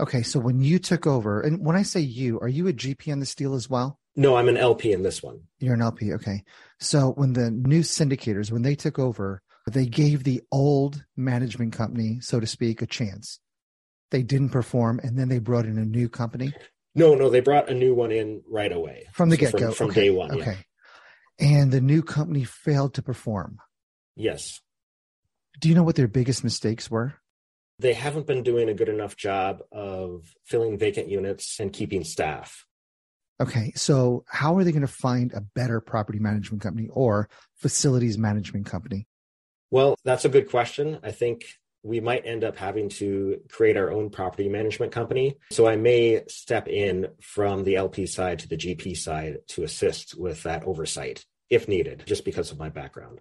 Okay, 0.00 0.22
so 0.22 0.40
when 0.40 0.60
you 0.60 0.78
took 0.78 1.06
over, 1.06 1.40
and 1.40 1.64
when 1.64 1.76
I 1.76 1.82
say 1.82 2.00
you, 2.00 2.40
are 2.40 2.48
you 2.48 2.66
a 2.68 2.72
GP 2.72 3.12
on 3.12 3.20
this 3.20 3.34
deal 3.34 3.54
as 3.54 3.68
well? 3.70 3.98
no 4.16 4.34
i'm 4.34 4.48
an 4.48 4.56
lp 4.56 4.92
in 4.92 5.02
this 5.04 5.22
one 5.22 5.40
You're 5.60 5.74
an 5.74 5.82
LP. 5.82 6.12
Okay. 6.14 6.42
So 6.80 7.10
when 7.12 7.32
the 7.32 7.48
new 7.50 7.80
syndicators, 7.82 8.50
when 8.50 8.62
they 8.62 8.74
took 8.74 8.98
over, 8.98 9.40
they 9.70 9.86
gave 9.86 10.24
the 10.24 10.42
old 10.50 11.04
management 11.16 11.72
company, 11.74 12.18
so 12.20 12.40
to 12.40 12.46
speak, 12.46 12.82
a 12.82 12.86
chance. 12.86 13.38
They 14.10 14.24
didn't 14.24 14.48
perform, 14.50 14.98
and 15.04 15.16
then 15.16 15.28
they 15.28 15.38
brought 15.38 15.64
in 15.66 15.78
a 15.78 15.84
new 15.84 16.08
company 16.08 16.52
no 16.94 17.14
no 17.14 17.30
they 17.30 17.40
brought 17.40 17.68
a 17.70 17.74
new 17.74 17.94
one 17.94 18.10
in 18.10 18.42
right 18.48 18.72
away 18.72 19.06
from 19.12 19.28
the 19.28 19.36
So 19.36 19.42
get 19.42 19.60
go. 19.60 19.70
from, 19.72 19.92
day 19.92 20.10
one 20.10 20.32
Okay. 20.32 20.56
yeah. 21.38 21.48
And 21.60 21.70
the 21.72 21.80
new 21.80 22.02
company 22.02 22.44
failed 22.44 22.94
to 22.94 23.02
perform. 23.02 23.58
yes 24.16 24.60
Do 25.60 25.68
you 25.68 25.74
know 25.74 25.82
what 25.84 25.96
their 25.96 26.08
biggest 26.08 26.42
mistakes 26.44 26.90
were? 26.90 27.14
They 27.80 27.94
haven't 27.94 28.26
been 28.26 28.42
doing 28.42 28.68
a 28.68 28.74
good 28.74 28.88
enough 28.88 29.16
job 29.16 29.62
of 29.72 30.34
filling 30.44 30.78
vacant 30.78 31.08
units 31.08 31.58
and 31.60 31.72
keeping 31.72 32.04
staff 32.04 32.66
Okay. 33.40 33.72
So 33.74 34.24
how 34.28 34.56
are 34.58 34.64
they 34.64 34.72
going 34.72 34.82
to 34.82 34.86
find 34.86 35.32
a 35.32 35.40
better 35.40 35.80
property 35.80 36.18
management 36.18 36.62
company 36.62 36.88
or 36.92 37.28
facilities 37.56 38.18
management 38.18 38.66
company? 38.66 39.06
Well, 39.70 39.96
that's 40.04 40.24
a 40.24 40.28
good 40.28 40.50
question. 40.50 40.98
I 41.02 41.12
think 41.12 41.44
we 41.82 42.00
might 42.00 42.26
end 42.26 42.44
up 42.44 42.56
having 42.58 42.90
to 42.90 43.40
create 43.48 43.78
our 43.78 43.90
own 43.90 44.10
property 44.10 44.50
management 44.50 44.92
company. 44.92 45.38
So 45.50 45.66
I 45.66 45.76
may 45.76 46.22
step 46.28 46.68
in 46.68 47.08
from 47.22 47.64
the 47.64 47.76
LP 47.76 48.04
side 48.06 48.40
to 48.40 48.48
the 48.48 48.58
GP 48.58 48.96
side 48.96 49.38
to 49.48 49.62
assist 49.62 50.18
with 50.18 50.42
that 50.42 50.64
oversight 50.64 51.24
if 51.48 51.66
needed, 51.66 52.04
just 52.06 52.24
because 52.24 52.52
of 52.52 52.58
my 52.58 52.68
background. 52.68 53.20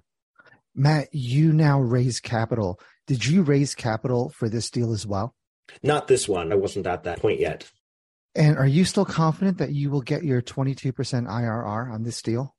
Matt, 0.75 1.13
you 1.13 1.51
now 1.51 1.79
raise 1.79 2.19
capital. 2.19 2.79
Did 3.07 3.25
you 3.25 3.41
raise 3.41 3.75
capital 3.75 4.29
for 4.29 4.49
this 4.49 4.69
deal 4.69 4.93
as 4.93 5.05
well? 5.05 5.35
Not 5.83 6.07
this 6.07 6.27
one. 6.27 6.51
I 6.51 6.55
wasn't 6.55 6.87
at 6.87 7.03
that 7.03 7.19
point 7.19 7.39
yet. 7.39 7.69
And 8.35 8.57
are 8.57 8.67
you 8.67 8.85
still 8.85 9.05
confident 9.05 9.57
that 9.57 9.71
you 9.71 9.89
will 9.89 10.01
get 10.01 10.23
your 10.23 10.41
22% 10.41 10.93
IRR 10.93 11.91
on 11.91 12.03
this 12.03 12.21
deal? 12.21 12.55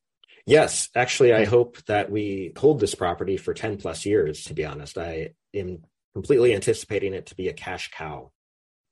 Yes, 0.46 0.88
actually, 0.94 1.32
I 1.32 1.44
hope 1.44 1.82
that 1.84 2.10
we 2.10 2.52
hold 2.56 2.80
this 2.80 2.94
property 2.94 3.36
for 3.36 3.54
10 3.54 3.76
plus 3.76 4.04
years, 4.04 4.44
to 4.44 4.54
be 4.54 4.64
honest. 4.64 4.98
I 4.98 5.30
am 5.54 5.84
completely 6.12 6.54
anticipating 6.54 7.14
it 7.14 7.26
to 7.26 7.36
be 7.36 7.48
a 7.48 7.52
cash 7.52 7.90
cow. 7.90 8.32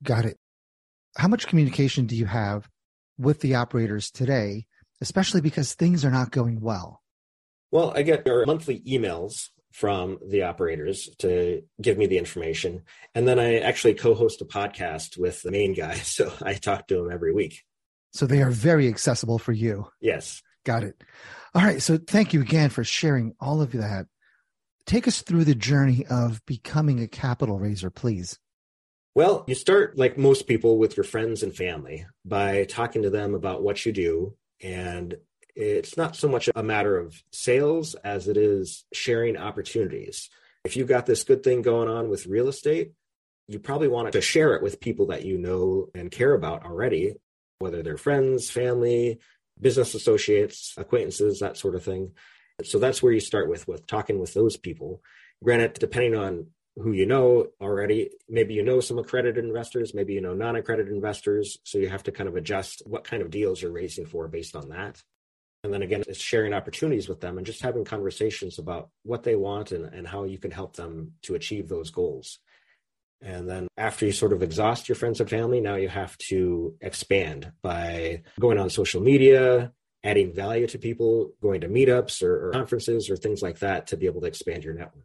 Got 0.03 0.25
it. 0.25 0.37
How 1.17 1.29
much 1.29 1.49
communication 1.49 2.07
do 2.07 2.15
you 2.15 2.27
have 2.27 2.69
with 3.19 3.41
the 3.41 3.57
operators 3.57 4.11
today, 4.11 4.67
especially 5.01 5.41
because 5.41 5.75
things 5.75 6.05
are 6.05 6.11
not 6.11 6.31
going 6.31 6.61
well? 6.61 7.03
Well, 7.71 7.93
I 7.95 8.03
get 8.03 8.29
our 8.29 8.47
monthly 8.47 8.81
emails 8.81 9.49
from 9.73 10.19
the 10.27 10.43
operators 10.43 11.09
to 11.19 11.63
give 11.81 11.99
me 11.99 12.07
the 12.07 12.19
information. 12.19 12.83
And 13.15 13.29
then 13.29 13.39
I 13.39 13.59
actually 13.59 13.95
co 13.95 14.15
host 14.15 14.41
a 14.41 14.45
podcast 14.45 15.19
with 15.19 15.43
the 15.43 15.51
main 15.51 15.75
guy. 15.75 15.95
So 16.05 16.33
I 16.43 16.55
talk 16.55 16.89
to 16.89 17.05
him 17.05 17.13
every 17.13 17.33
week. 17.33 17.63
So 18.13 18.27
they 18.27 18.43
are 18.43 18.51
very 18.51 18.89
accessible 18.89 19.39
for 19.39 19.53
you. 19.53 19.87
Yes. 20.01 20.43
Got 20.65 20.83
it. 20.83 21.03
All 21.55 21.63
right. 21.63 21.81
So 21.81 21.99
thank 21.99 22.33
you 22.33 22.41
again 22.41 22.71
for 22.71 22.83
sharing 22.83 23.35
all 23.41 23.61
of 23.61 23.73
that. 23.73 24.07
Take 24.87 25.07
us 25.07 25.23
through 25.23 25.45
the 25.45 25.55
journey 25.55 26.07
of 26.09 26.45
becoming 26.47 27.01
a 27.01 27.07
capital 27.09 27.59
raiser, 27.59 27.91
please. 27.91 28.39
Well, 29.15 29.45
you 29.47 29.55
start 29.55 29.99
like 29.99 30.17
most 30.17 30.47
people 30.47 30.79
with 30.79 30.97
your 30.97 31.05
friends 31.05 31.43
and 31.43 31.55
family 31.55 32.07
by 32.25 32.65
talking 32.65 33.03
to 33.03 33.11
them 33.11 33.35
about 33.35 33.63
what 33.63 33.85
you 33.85 33.93
do. 33.93 34.37
And 34.63 35.17
it's 35.59 35.97
not 35.97 36.15
so 36.15 36.29
much 36.29 36.49
a 36.55 36.63
matter 36.63 36.97
of 36.97 37.21
sales 37.33 37.97
as 37.97 38.29
it 38.29 38.37
is 38.37 38.85
sharing 38.93 39.37
opportunities. 39.37 40.31
If 40.65 40.77
you've 40.77 40.87
got 40.87 41.05
this 41.05 41.25
good 41.25 41.43
thing 41.43 41.63
going 41.63 41.89
on 41.89 42.09
with 42.09 42.27
real 42.27 42.47
estate, 42.47 42.93
you 43.49 43.59
probably 43.59 43.89
want 43.89 44.13
to 44.13 44.21
share 44.21 44.55
it 44.55 44.63
with 44.63 44.81
people 44.81 45.07
that 45.07 45.25
you 45.25 45.37
know 45.37 45.89
and 45.97 46.13
care 46.13 46.33
about 46.33 46.65
already, 46.65 47.15
whether 47.59 47.83
they're 47.83 47.97
friends, 47.97 48.49
family, 48.49 49.19
business 49.61 49.95
associates, 49.95 50.75
acquaintances, 50.77 51.41
that 51.41 51.57
sort 51.57 51.75
of 51.75 51.83
thing. 51.83 52.13
So 52.63 52.79
that's 52.79 53.03
where 53.03 53.13
you 53.13 53.21
start 53.21 53.49
with 53.49 53.67
with 53.67 53.85
talking 53.89 54.21
with 54.21 54.35
those 54.35 54.57
people. 54.57 55.03
Granted, 55.43 55.75
depending 55.75 56.15
on 56.15 56.47
who 56.77 56.93
you 56.93 57.07
know 57.07 57.49
already, 57.61 58.11
maybe 58.29 58.55
you 58.55 58.63
know 58.63 58.79
some 58.79 58.99
accredited 58.99 59.45
investors, 59.45 59.93
maybe 59.93 60.15
you 60.15 60.21
know 60.21 60.35
non-accredited 60.35 60.93
investors, 60.93 61.59
so 61.65 61.79
you 61.79 61.89
have 61.89 62.05
to 62.05 62.13
kind 62.13 62.29
of 62.29 62.37
adjust 62.37 62.83
what 62.87 63.03
kind 63.03 63.23
of 63.23 63.31
deals 63.31 63.61
you're 63.61 63.73
raising 63.73 64.07
for 64.07 64.29
based 64.29 64.55
on 64.55 64.69
that. 64.69 65.03
And 65.65 65.73
then 65.73 65.83
again, 65.83 66.05
it's 66.07 66.21
sharing 66.21 66.55
opportunities 66.55 67.09
with 67.09 67.21
them 67.21 67.37
and 67.37 67.47
just 67.47 67.63
having 67.63 67.85
conversations 67.85 68.59
about 68.59 68.91
what 69.03 69.25
they 69.25 69.35
want 69.35 69.73
and, 69.73 69.93
and 69.93 70.07
how 70.07 70.25
you 70.25 70.39
can 70.39 70.51
help 70.51 70.77
them 70.77 71.15
to 71.23 71.35
achieve 71.35 71.69
those 71.69 71.91
goals. 71.91 72.39
And 73.21 73.49
then 73.49 73.67
after 73.77 74.07
you 74.07 74.13
sort 74.13 74.33
of 74.33 74.43
exhaust 74.43 74.89
your 74.89 74.95
friends 74.95 75.21
and 75.21 75.29
family, 75.29 75.61
now 75.61 75.75
you 75.75 75.89
have 75.89 76.17
to 76.29 76.77
expand 76.81 77.51
by 77.63 78.23
going 78.39 78.59
on 78.59 78.71
social 78.71 79.03
media, 79.03 79.73
adding 80.05 80.33
value 80.33 80.69
to 80.69 80.79
people, 80.79 81.33
going 81.43 81.63
to 81.63 81.69
meetups 81.69 82.23
or, 82.23 82.49
or 82.49 82.53
conferences 82.53 83.11
or 83.11 83.17
things 83.17 83.43
like 83.43 83.59
that 83.59 83.89
to 83.89 83.97
be 83.97 84.07
able 84.07 84.21
to 84.21 84.29
expand 84.29 84.63
your 84.63 84.75
network. 84.75 85.05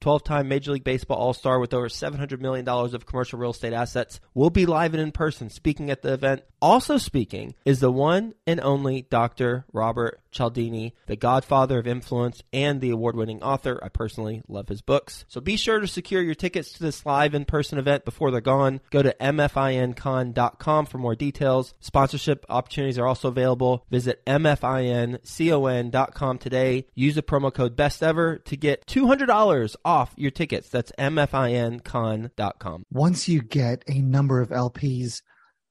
12 0.00 0.24
time 0.24 0.48
Major 0.48 0.72
League 0.72 0.84
Baseball 0.84 1.18
All 1.18 1.34
Star 1.34 1.58
with 1.58 1.74
over 1.74 1.88
$700 1.88 2.40
million 2.40 2.68
of 2.68 3.06
commercial 3.06 3.38
real 3.38 3.50
estate 3.50 3.72
assets, 3.72 4.20
will 4.34 4.50
be 4.50 4.66
live 4.66 4.94
and 4.94 5.02
in 5.02 5.12
person 5.12 5.50
speaking 5.50 5.90
at 5.90 6.02
the 6.02 6.12
event. 6.12 6.42
Also 6.60 6.98
speaking 6.98 7.54
is 7.64 7.80
the 7.80 7.90
one 7.90 8.34
and 8.46 8.60
only 8.60 9.02
Dr. 9.02 9.64
Robert 9.72 10.20
Cialdini, 10.30 10.94
the 11.06 11.16
godfather 11.16 11.78
of 11.78 11.86
influence 11.86 12.42
and 12.52 12.80
the 12.80 12.90
award 12.90 13.16
winning 13.16 13.42
author. 13.42 13.78
I 13.82 13.88
personally 13.88 14.42
love 14.48 14.68
his 14.68 14.82
books. 14.82 15.24
So 15.28 15.40
be 15.40 15.56
sure 15.56 15.80
to 15.80 15.86
secure 15.86 16.22
your 16.22 16.34
tickets 16.34 16.72
to 16.72 16.82
this 16.82 17.06
live 17.06 17.34
in 17.34 17.44
person 17.44 17.78
event 17.78 18.04
before 18.04 18.30
they're 18.30 18.40
gone. 18.40 18.80
Go 18.90 19.02
to 19.02 19.14
mfincon.com 19.20 20.86
for 20.86 20.98
more 20.98 21.14
details. 21.14 21.74
Sponsorship 21.80 22.44
opportunities 22.48 22.98
are 22.98 23.06
also 23.06 23.28
available. 23.28 23.84
Visit 23.90 24.24
mfincon.com 24.26 25.58
today. 26.38 26.86
Use 26.94 27.14
the 27.14 27.22
promo 27.22 27.52
code 27.52 27.76
best 27.76 28.02
ever 28.02 28.38
to 28.38 28.56
get 28.56 28.86
$200 28.86 29.76
off 29.88 30.12
your 30.16 30.30
tickets. 30.30 30.68
That's 30.68 30.92
mfincon.com. 30.98 32.84
Once 32.92 33.26
you 33.26 33.40
get 33.40 33.82
a 33.88 34.02
number 34.02 34.42
of 34.42 34.50
LPs, 34.50 35.22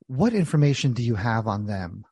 what 0.07 0.33
information 0.33 0.93
do 0.93 1.03
you 1.03 1.13
have 1.15 1.45
on 1.45 1.67
them? 1.67 2.03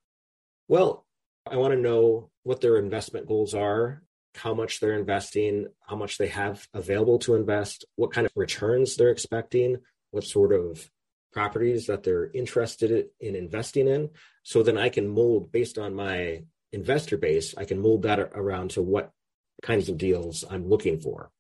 Well, 0.67 1.05
I 1.49 1.57
want 1.57 1.73
to 1.73 1.79
know 1.79 2.29
what 2.43 2.61
their 2.61 2.77
investment 2.77 3.27
goals 3.27 3.55
are, 3.55 4.03
how 4.35 4.53
much 4.53 4.79
they're 4.79 4.99
investing, 4.99 5.67
how 5.87 5.95
much 5.95 6.19
they 6.19 6.27
have 6.27 6.67
available 6.75 7.17
to 7.19 7.33
invest, 7.33 7.85
what 7.95 8.13
kind 8.13 8.27
of 8.27 8.31
returns 8.35 8.95
they're 8.95 9.09
expecting, 9.09 9.77
what 10.11 10.25
sort 10.25 10.53
of 10.53 10.87
properties 11.33 11.87
that 11.87 12.03
they're 12.03 12.29
interested 12.33 13.07
in 13.19 13.35
investing 13.35 13.87
in. 13.87 14.11
So 14.43 14.61
then 14.61 14.77
I 14.77 14.89
can 14.89 15.07
mold 15.07 15.51
based 15.51 15.79
on 15.79 15.95
my 15.95 16.43
investor 16.71 17.17
base, 17.17 17.55
I 17.57 17.65
can 17.65 17.79
mold 17.81 18.03
that 18.03 18.19
around 18.19 18.71
to 18.71 18.83
what 18.83 19.11
kinds 19.63 19.89
of 19.89 19.97
deals 19.97 20.43
I'm 20.47 20.69
looking 20.69 20.99
for. 20.99 21.31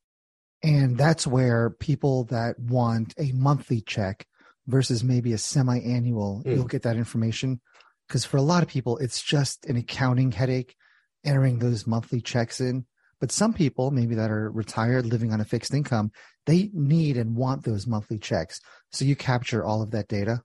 And 0.65 0.97
that's 0.97 1.27
where 1.27 1.69
people 1.69 2.23
that 2.25 2.59
want 2.59 3.13
a 3.19 3.31
monthly 3.33 3.81
check 3.81 4.25
versus 4.65 5.03
maybe 5.03 5.31
a 5.31 5.37
semi-annual 5.37 6.41
mm. 6.43 6.55
you'll 6.55 6.65
get 6.65 6.81
that 6.83 6.97
information. 6.97 7.61
Because 8.07 8.25
for 8.25 8.37
a 8.37 8.41
lot 8.41 8.63
of 8.63 8.69
people 8.69 8.97
it's 8.97 9.21
just 9.21 9.65
an 9.65 9.77
accounting 9.77 10.31
headache 10.31 10.75
entering 11.23 11.59
those 11.59 11.85
monthly 11.85 12.19
checks 12.19 12.59
in. 12.59 12.85
But 13.19 13.31
some 13.31 13.53
people 13.53 13.91
maybe 13.91 14.15
that 14.15 14.31
are 14.31 14.51
retired 14.51 15.05
living 15.05 15.31
on 15.31 15.39
a 15.39 15.45
fixed 15.45 15.73
income 15.73 16.11
they 16.47 16.69
need 16.73 17.17
and 17.17 17.35
want 17.35 17.63
those 17.63 17.87
monthly 17.87 18.19
checks. 18.19 18.59
So 18.91 19.03
you 19.03 19.15
capture 19.15 19.63
all 19.63 19.81
of 19.81 19.91
that 19.91 20.07
data? 20.07 20.41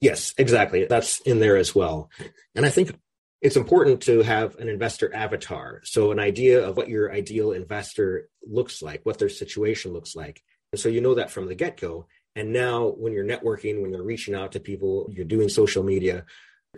Yes 0.00 0.34
exactly. 0.36 0.84
That's 0.84 1.20
in 1.22 1.40
there 1.40 1.56
as 1.56 1.74
well. 1.74 2.10
And 2.54 2.66
i 2.66 2.70
think 2.70 2.94
it's 3.40 3.56
important 3.56 4.00
to 4.02 4.22
have 4.22 4.56
an 4.56 4.68
investor 4.68 5.14
avatar 5.14 5.80
so 5.84 6.10
an 6.10 6.18
idea 6.18 6.66
of 6.66 6.76
what 6.76 6.88
your 6.88 7.12
ideal 7.12 7.52
investor 7.52 8.28
looks 8.46 8.82
like 8.82 9.04
what 9.04 9.18
their 9.18 9.28
situation 9.28 9.92
looks 9.92 10.14
like 10.16 10.42
and 10.72 10.80
so 10.80 10.88
you 10.88 11.00
know 11.00 11.14
that 11.14 11.30
from 11.30 11.46
the 11.46 11.54
get-go 11.54 12.06
and 12.38 12.52
now, 12.52 12.86
when 12.86 13.12
you're 13.12 13.24
networking, 13.24 13.82
when 13.82 13.90
you're 13.90 14.04
reaching 14.04 14.36
out 14.36 14.52
to 14.52 14.60
people, 14.60 15.08
you're 15.10 15.24
doing 15.24 15.48
social 15.48 15.82
media, 15.82 16.24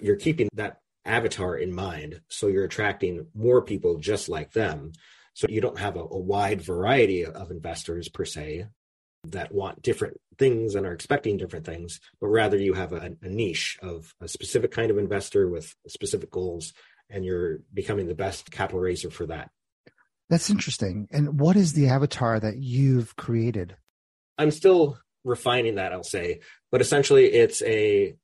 you're 0.00 0.16
keeping 0.16 0.48
that 0.54 0.80
avatar 1.04 1.54
in 1.54 1.70
mind. 1.70 2.22
So 2.28 2.46
you're 2.46 2.64
attracting 2.64 3.26
more 3.34 3.60
people 3.60 3.98
just 3.98 4.30
like 4.30 4.52
them. 4.52 4.92
So 5.34 5.46
you 5.50 5.60
don't 5.60 5.78
have 5.78 5.96
a, 5.96 6.00
a 6.00 6.18
wide 6.18 6.62
variety 6.62 7.26
of 7.26 7.50
investors 7.50 8.08
per 8.08 8.24
se 8.24 8.68
that 9.24 9.52
want 9.52 9.82
different 9.82 10.18
things 10.38 10.74
and 10.74 10.86
are 10.86 10.92
expecting 10.92 11.36
different 11.36 11.66
things, 11.66 12.00
but 12.20 12.28
rather 12.28 12.56
you 12.56 12.72
have 12.72 12.92
a, 12.92 13.16
a 13.22 13.28
niche 13.28 13.78
of 13.82 14.14
a 14.20 14.28
specific 14.28 14.70
kind 14.70 14.90
of 14.90 14.98
investor 14.98 15.48
with 15.48 15.74
specific 15.86 16.30
goals, 16.30 16.72
and 17.10 17.24
you're 17.24 17.58
becoming 17.72 18.06
the 18.06 18.14
best 18.14 18.50
capital 18.50 18.80
raiser 18.80 19.10
for 19.10 19.26
that. 19.26 19.50
That's 20.30 20.48
interesting. 20.48 21.08
And 21.10 21.40
what 21.40 21.56
is 21.56 21.72
the 21.72 21.88
avatar 21.88 22.38
that 22.38 22.56
you've 22.56 23.16
created? 23.16 23.76
I'm 24.38 24.52
still 24.52 24.98
refining 25.24 25.74
that, 25.74 25.92
I'll 25.92 26.02
say. 26.02 26.40
But 26.70 26.80
essentially, 26.80 27.26
it's 27.26 27.62
a 27.62 28.14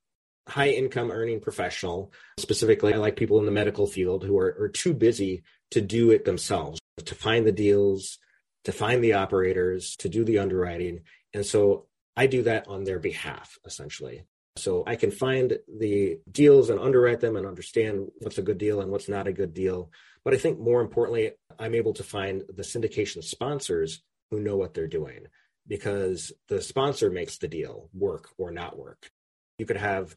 high 0.49 0.69
income 0.69 1.11
earning 1.11 1.41
professional. 1.41 2.13
Specifically, 2.39 2.95
I 2.95 2.99
like 2.99 3.17
people 3.17 3.39
in 3.41 3.45
the 3.45 3.51
medical 3.51 3.87
field 3.87 4.25
who 4.25 4.39
are, 4.39 4.57
are 4.61 4.69
too 4.69 4.95
busy 4.95 5.43
to 5.73 5.81
do 5.81 6.13
it 6.13 6.25
themselves, 6.25 6.79
to 7.05 7.15
find 7.15 7.45
the 7.45 7.53
deals, 7.53 8.19
to 8.67 8.73
find 8.73 9.03
the 9.03 9.13
operators, 9.13 9.95
to 9.95 10.09
do 10.09 10.25
the 10.25 10.41
underwriting. 10.41 11.03
And 11.33 11.47
so 11.47 11.87
I 12.17 12.27
do 12.27 12.43
that 12.43 12.67
on 12.67 12.83
their 12.83 12.99
behalf, 12.99 13.57
essentially. 13.65 14.25
So 14.57 14.83
I 14.85 14.97
can 14.97 15.13
find 15.13 15.57
the 15.79 16.19
deals 16.29 16.69
and 16.69 16.81
underwrite 16.81 17.21
them 17.21 17.37
and 17.37 17.47
understand 17.47 18.09
what's 18.19 18.39
a 18.39 18.43
good 18.43 18.59
deal 18.59 18.81
and 18.81 18.91
what's 18.91 19.09
not 19.09 19.29
a 19.29 19.33
good 19.33 19.55
deal. 19.55 19.93
But 20.25 20.35
I 20.35 20.39
think 20.39 20.59
more 20.59 20.81
importantly, 20.81 21.31
I'm 21.61 21.77
able 21.77 21.93
to 21.93 22.03
find 22.03 22.43
the 22.49 22.65
syndication 22.65 23.23
sponsors 23.23 24.03
who 24.33 24.41
know 24.41 24.57
what 24.57 24.75
they're 24.75 24.89
doing 24.89 25.27
because 25.69 26.33
the 26.49 26.61
sponsor 26.61 27.09
makes 27.09 27.39
the 27.39 27.47
deal 27.47 27.89
work 27.95 28.31
or 28.37 28.51
not 28.51 28.77
work. 28.77 29.13
You 29.61 29.67
could 29.67 29.77
have 29.77 30.17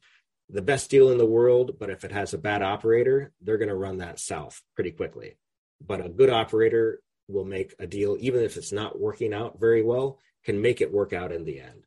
the 0.49 0.63
best 0.63 0.89
deal 0.89 1.11
in 1.11 1.19
the 1.19 1.25
world, 1.25 1.77
but 1.79 1.91
if 1.91 2.03
it 2.03 2.11
has 2.11 2.33
a 2.33 2.39
bad 2.39 2.63
operator, 2.63 3.31
they're 3.43 3.59
going 3.59 3.69
to 3.69 3.75
run 3.75 3.97
that 3.97 4.19
south 4.19 4.59
pretty 4.73 4.89
quickly. 4.89 5.37
But 5.85 6.03
a 6.03 6.09
good 6.09 6.31
operator 6.31 7.01
will 7.29 7.45
make 7.45 7.73
a 7.79 7.87
deal, 7.87 8.17
even 8.19 8.43
if 8.43 8.57
it's 8.57 8.71
not 8.71 8.99
working 8.99 9.33
out 9.33 9.59
very 9.59 9.83
well, 9.83 10.19
can 10.43 10.61
make 10.61 10.81
it 10.81 10.93
work 10.93 11.13
out 11.13 11.31
in 11.31 11.45
the 11.45 11.59
end. 11.61 11.83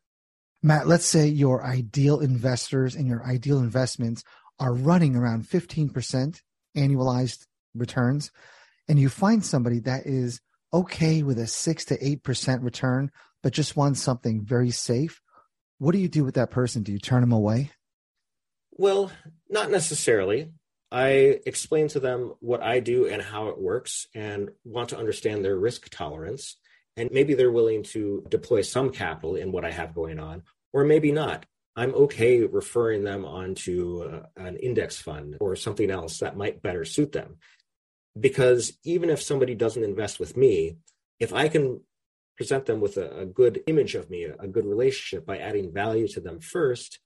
Matt, 0.61 0.87
let's 0.87 1.05
say 1.05 1.27
your 1.27 1.63
ideal 1.65 2.21
investors 2.21 2.95
and 2.95 3.07
your 3.07 3.23
ideal 3.25 3.59
investments 3.59 4.23
are 4.59 4.73
running 4.73 5.15
around 5.15 5.43
15% 5.43 6.41
annualized 6.77 7.45
returns, 7.75 8.31
and 8.87 8.99
you 8.99 9.09
find 9.09 9.43
somebody 9.43 9.79
that 9.79 10.05
is 10.05 10.39
okay 10.73 11.21
with 11.21 11.37
a 11.37 11.47
6 11.47 11.85
to 11.85 11.97
8% 11.97 12.63
return, 12.63 13.11
but 13.41 13.53
just 13.53 13.75
wants 13.75 14.01
something 14.01 14.43
very 14.43 14.71
safe, 14.71 15.21
what 15.79 15.91
do 15.91 15.99
you 15.99 16.07
do 16.07 16.23
with 16.23 16.35
that 16.35 16.51
person? 16.51 16.83
Do 16.83 16.93
you 16.93 16.99
turn 16.99 17.21
them 17.21 17.33
away? 17.33 17.71
Well, 18.71 19.11
not 19.49 19.69
necessarily. 19.69 20.51
I 20.93 21.39
explain 21.47 21.87
to 21.89 21.99
them 21.99 22.35
what 22.39 22.61
I 22.61 22.79
do 22.79 23.07
and 23.07 23.19
how 23.19 23.47
it 23.47 23.59
works 23.59 24.05
and 24.13 24.51
want 24.63 24.89
to 24.89 24.97
understand 24.97 25.43
their 25.43 25.57
risk 25.57 25.89
tolerance. 25.89 26.55
And 26.95 27.09
maybe 27.11 27.33
they're 27.33 27.51
willing 27.51 27.81
to 27.93 28.23
deploy 28.29 28.61
some 28.61 28.91
capital 28.91 29.35
in 29.35 29.51
what 29.51 29.65
I 29.65 29.71
have 29.71 29.95
going 29.95 30.19
on, 30.19 30.43
or 30.71 30.83
maybe 30.83 31.11
not. 31.11 31.47
I'm 31.75 31.95
okay 31.95 32.43
referring 32.43 33.03
them 33.03 33.25
onto 33.25 34.03
uh, 34.03 34.27
an 34.37 34.57
index 34.57 35.01
fund 35.01 35.37
or 35.39 35.55
something 35.55 35.89
else 35.89 36.19
that 36.19 36.37
might 36.37 36.61
better 36.61 36.85
suit 36.85 37.11
them. 37.11 37.37
Because 38.19 38.77
even 38.83 39.09
if 39.09 39.23
somebody 39.23 39.55
doesn't 39.55 39.83
invest 39.83 40.19
with 40.19 40.37
me, 40.37 40.77
if 41.19 41.33
I 41.33 41.47
can 41.47 41.81
present 42.37 42.67
them 42.67 42.79
with 42.79 42.97
a, 42.97 43.21
a 43.21 43.25
good 43.25 43.63
image 43.65 43.95
of 43.95 44.11
me, 44.11 44.25
a, 44.25 44.35
a 44.35 44.47
good 44.47 44.67
relationship 44.67 45.25
by 45.25 45.39
adding 45.39 45.73
value 45.73 46.07
to 46.09 46.19
them 46.19 46.39
first, 46.39 46.99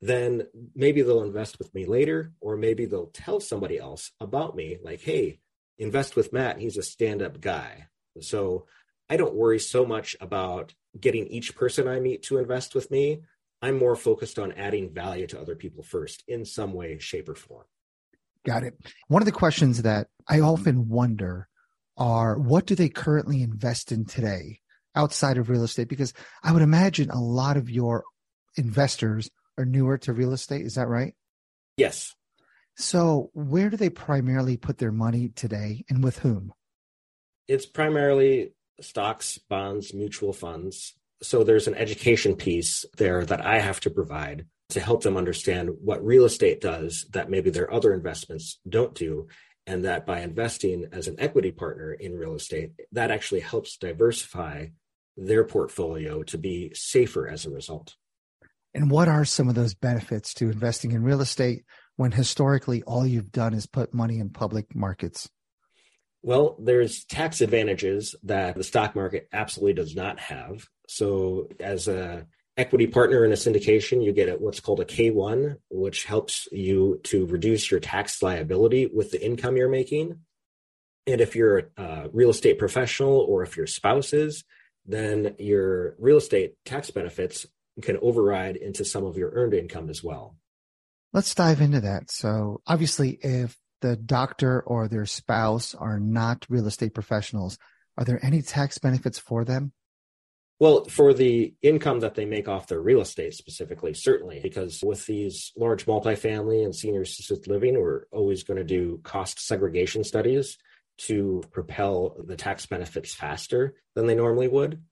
then 0.00 0.46
maybe 0.74 1.02
they'll 1.02 1.22
invest 1.22 1.58
with 1.58 1.74
me 1.74 1.84
later, 1.84 2.32
or 2.40 2.56
maybe 2.56 2.86
they'll 2.86 3.10
tell 3.12 3.40
somebody 3.40 3.78
else 3.78 4.12
about 4.20 4.56
me, 4.56 4.78
like, 4.82 5.00
hey, 5.00 5.40
invest 5.78 6.16
with 6.16 6.32
Matt. 6.32 6.58
He's 6.58 6.76
a 6.76 6.82
stand 6.82 7.22
up 7.22 7.40
guy. 7.40 7.88
So 8.20 8.66
I 9.08 9.16
don't 9.16 9.34
worry 9.34 9.58
so 9.58 9.84
much 9.84 10.16
about 10.20 10.74
getting 10.98 11.26
each 11.26 11.54
person 11.54 11.86
I 11.86 12.00
meet 12.00 12.22
to 12.24 12.38
invest 12.38 12.74
with 12.74 12.90
me. 12.90 13.20
I'm 13.62 13.78
more 13.78 13.96
focused 13.96 14.38
on 14.38 14.52
adding 14.52 14.92
value 14.92 15.26
to 15.28 15.40
other 15.40 15.54
people 15.54 15.82
first 15.82 16.24
in 16.26 16.44
some 16.44 16.72
way, 16.72 16.98
shape, 16.98 17.28
or 17.28 17.34
form. 17.34 17.66
Got 18.46 18.62
it. 18.62 18.74
One 19.08 19.20
of 19.20 19.26
the 19.26 19.32
questions 19.32 19.82
that 19.82 20.08
I 20.26 20.40
often 20.40 20.88
wonder 20.88 21.46
are 21.98 22.38
what 22.38 22.64
do 22.64 22.74
they 22.74 22.88
currently 22.88 23.42
invest 23.42 23.92
in 23.92 24.06
today? 24.06 24.60
outside 24.94 25.38
of 25.38 25.50
real 25.50 25.64
estate? 25.64 25.88
Because 25.88 26.12
I 26.42 26.52
would 26.52 26.62
imagine 26.62 27.10
a 27.10 27.20
lot 27.20 27.56
of 27.56 27.70
your 27.70 28.04
investors 28.56 29.30
are 29.60 29.66
newer 29.66 29.98
to 29.98 30.12
real 30.12 30.32
estate. 30.32 30.66
Is 30.66 30.74
that 30.74 30.88
right? 30.88 31.14
Yes. 31.76 32.14
So, 32.76 33.30
where 33.34 33.68
do 33.68 33.76
they 33.76 33.90
primarily 33.90 34.56
put 34.56 34.78
their 34.78 34.92
money 34.92 35.28
today 35.28 35.84
and 35.88 36.02
with 36.02 36.18
whom? 36.20 36.52
It's 37.46 37.66
primarily 37.66 38.52
stocks, 38.80 39.38
bonds, 39.38 39.92
mutual 39.92 40.32
funds. 40.32 40.94
So, 41.22 41.44
there's 41.44 41.68
an 41.68 41.74
education 41.74 42.36
piece 42.36 42.84
there 42.96 43.24
that 43.24 43.44
I 43.44 43.60
have 43.60 43.80
to 43.80 43.90
provide 43.90 44.46
to 44.70 44.80
help 44.80 45.02
them 45.02 45.16
understand 45.16 45.70
what 45.82 46.04
real 46.04 46.24
estate 46.24 46.60
does 46.60 47.06
that 47.12 47.28
maybe 47.28 47.50
their 47.50 47.72
other 47.72 47.92
investments 47.92 48.60
don't 48.68 48.94
do. 48.94 49.28
And 49.66 49.84
that 49.84 50.06
by 50.06 50.20
investing 50.20 50.86
as 50.90 51.06
an 51.06 51.16
equity 51.18 51.52
partner 51.52 51.92
in 51.92 52.14
real 52.14 52.34
estate, 52.34 52.72
that 52.92 53.10
actually 53.10 53.40
helps 53.40 53.76
diversify 53.76 54.68
their 55.16 55.44
portfolio 55.44 56.22
to 56.24 56.38
be 56.38 56.72
safer 56.74 57.28
as 57.28 57.44
a 57.44 57.50
result. 57.50 57.94
And 58.74 58.90
what 58.90 59.08
are 59.08 59.24
some 59.24 59.48
of 59.48 59.54
those 59.54 59.74
benefits 59.74 60.34
to 60.34 60.50
investing 60.50 60.92
in 60.92 61.02
real 61.02 61.20
estate 61.20 61.64
when 61.96 62.12
historically 62.12 62.82
all 62.84 63.06
you've 63.06 63.32
done 63.32 63.52
is 63.52 63.66
put 63.66 63.92
money 63.92 64.18
in 64.18 64.30
public 64.30 64.74
markets? 64.74 65.28
Well, 66.22 66.56
there's 66.60 67.04
tax 67.04 67.40
advantages 67.40 68.14
that 68.24 68.54
the 68.54 68.64
stock 68.64 68.94
market 68.94 69.28
absolutely 69.32 69.74
does 69.74 69.96
not 69.96 70.20
have. 70.20 70.66
So, 70.86 71.48
as 71.58 71.88
a 71.88 72.26
equity 72.56 72.86
partner 72.86 73.24
in 73.24 73.32
a 73.32 73.36
syndication, 73.36 74.04
you 74.04 74.12
get 74.12 74.40
what's 74.40 74.60
called 74.60 74.80
a 74.80 74.84
K1, 74.84 75.56
which 75.70 76.04
helps 76.04 76.46
you 76.52 77.00
to 77.04 77.24
reduce 77.26 77.70
your 77.70 77.80
tax 77.80 78.22
liability 78.22 78.86
with 78.92 79.10
the 79.10 79.24
income 79.24 79.56
you're 79.56 79.70
making. 79.70 80.20
And 81.06 81.20
if 81.22 81.34
you're 81.34 81.70
a 81.78 82.10
real 82.12 82.30
estate 82.30 82.58
professional 82.58 83.14
or 83.14 83.42
if 83.42 83.56
your 83.56 83.66
spouse 83.66 84.12
is, 84.12 84.44
then 84.86 85.36
your 85.38 85.96
real 85.98 86.18
estate 86.18 86.54
tax 86.64 86.90
benefits 86.90 87.46
can 87.82 87.98
override 88.02 88.56
into 88.56 88.84
some 88.84 89.04
of 89.04 89.16
your 89.16 89.30
earned 89.30 89.54
income 89.54 89.90
as 89.90 90.02
well. 90.02 90.36
Let's 91.12 91.34
dive 91.34 91.60
into 91.60 91.80
that. 91.80 92.10
So, 92.10 92.60
obviously, 92.66 93.18
if 93.22 93.56
the 93.80 93.96
doctor 93.96 94.60
or 94.60 94.88
their 94.88 95.06
spouse 95.06 95.74
are 95.74 95.98
not 95.98 96.46
real 96.48 96.66
estate 96.66 96.94
professionals, 96.94 97.58
are 97.96 98.04
there 98.04 98.24
any 98.24 98.42
tax 98.42 98.78
benefits 98.78 99.18
for 99.18 99.44
them? 99.44 99.72
Well, 100.60 100.84
for 100.84 101.14
the 101.14 101.54
income 101.62 102.00
that 102.00 102.14
they 102.14 102.26
make 102.26 102.46
off 102.46 102.66
their 102.66 102.82
real 102.82 103.00
estate 103.00 103.32
specifically, 103.32 103.94
certainly, 103.94 104.40
because 104.42 104.80
with 104.84 105.06
these 105.06 105.52
large 105.56 105.86
multifamily 105.86 106.62
and 106.62 106.76
senior 106.76 107.00
assisted 107.00 107.46
living, 107.48 107.80
we're 107.80 108.04
always 108.12 108.42
going 108.42 108.58
to 108.58 108.64
do 108.64 109.00
cost 109.02 109.40
segregation 109.40 110.04
studies 110.04 110.58
to 110.98 111.42
propel 111.50 112.14
the 112.26 112.36
tax 112.36 112.66
benefits 112.66 113.14
faster 113.14 113.74
than 113.94 114.06
they 114.06 114.14
normally 114.14 114.48
would. 114.48 114.82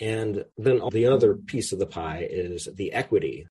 And 0.00 0.44
then 0.56 0.80
the 0.90 1.06
other 1.06 1.34
piece 1.34 1.72
of 1.72 1.78
the 1.78 1.86
pie 1.86 2.26
is 2.28 2.68
the 2.74 2.92
equity, 2.92 3.46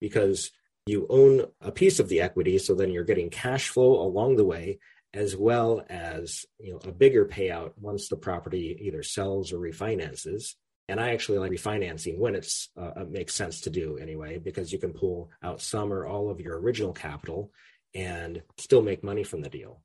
because 0.00 0.50
you 0.86 1.06
own 1.08 1.46
a 1.62 1.72
piece 1.72 1.98
of 1.98 2.08
the 2.08 2.20
equity. 2.20 2.58
So 2.58 2.74
then 2.74 2.90
you're 2.90 3.04
getting 3.04 3.30
cash 3.30 3.70
flow 3.70 4.00
along 4.02 4.36
the 4.36 4.44
way, 4.44 4.78
as 5.14 5.34
well 5.34 5.82
as 5.88 6.44
you 6.58 6.72
know 6.72 6.80
a 6.84 6.92
bigger 6.92 7.24
payout 7.24 7.72
once 7.80 8.08
the 8.08 8.16
property 8.16 8.76
either 8.82 9.02
sells 9.02 9.52
or 9.52 9.58
refinances. 9.58 10.54
And 10.88 11.00
I 11.00 11.12
actually 11.12 11.38
like 11.38 11.52
refinancing 11.52 12.18
when 12.18 12.34
it's 12.34 12.68
uh, 12.78 12.90
it 12.96 13.10
makes 13.10 13.34
sense 13.34 13.62
to 13.62 13.70
do 13.70 13.96
anyway, 13.96 14.38
because 14.38 14.72
you 14.72 14.78
can 14.78 14.92
pull 14.92 15.30
out 15.42 15.62
some 15.62 15.90
or 15.90 16.04
all 16.04 16.30
of 16.30 16.40
your 16.40 16.60
original 16.60 16.92
capital 16.92 17.50
and 17.94 18.42
still 18.58 18.82
make 18.82 19.02
money 19.02 19.24
from 19.24 19.40
the 19.40 19.48
deal. 19.48 19.80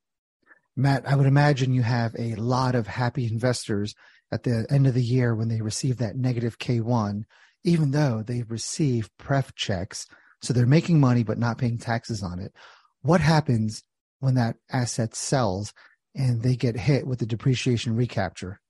Matt, 0.80 1.06
I 1.06 1.16
would 1.16 1.28
imagine 1.28 1.74
you 1.74 1.82
have 1.82 2.16
a 2.18 2.36
lot 2.36 2.74
of 2.74 2.88
happy 2.88 3.26
investors 3.26 3.96
at 4.32 4.44
the 4.44 4.66
end 4.70 4.88
of 4.88 4.94
the 4.94 5.04
year 5.04 5.36
when 5.36 5.50
they 5.50 5.62
receive 5.62 5.98
that 5.98 6.16
negative 6.16 6.58
K1, 6.58 7.24
even 7.66 7.92
though 7.92 8.24
they 8.26 8.44
receive 8.44 9.10
pref 9.18 9.54
checks. 9.56 10.08
So 10.42 10.54
they're 10.54 10.66
making 10.66 11.02
money 11.02 11.24
but 11.24 11.38
not 11.38 11.58
paying 11.58 11.80
taxes 11.80 12.24
on 12.24 12.40
it. 12.40 12.54
What 13.02 13.20
happens 13.20 13.84
when 14.22 14.36
that 14.36 14.56
asset 14.72 15.16
sells 15.16 15.74
and 16.16 16.42
they 16.42 16.56
get 16.56 16.78
hit 16.78 17.06
with 17.06 17.20
the 17.20 17.26
depreciation 17.26 17.98
recapture? 17.98 18.62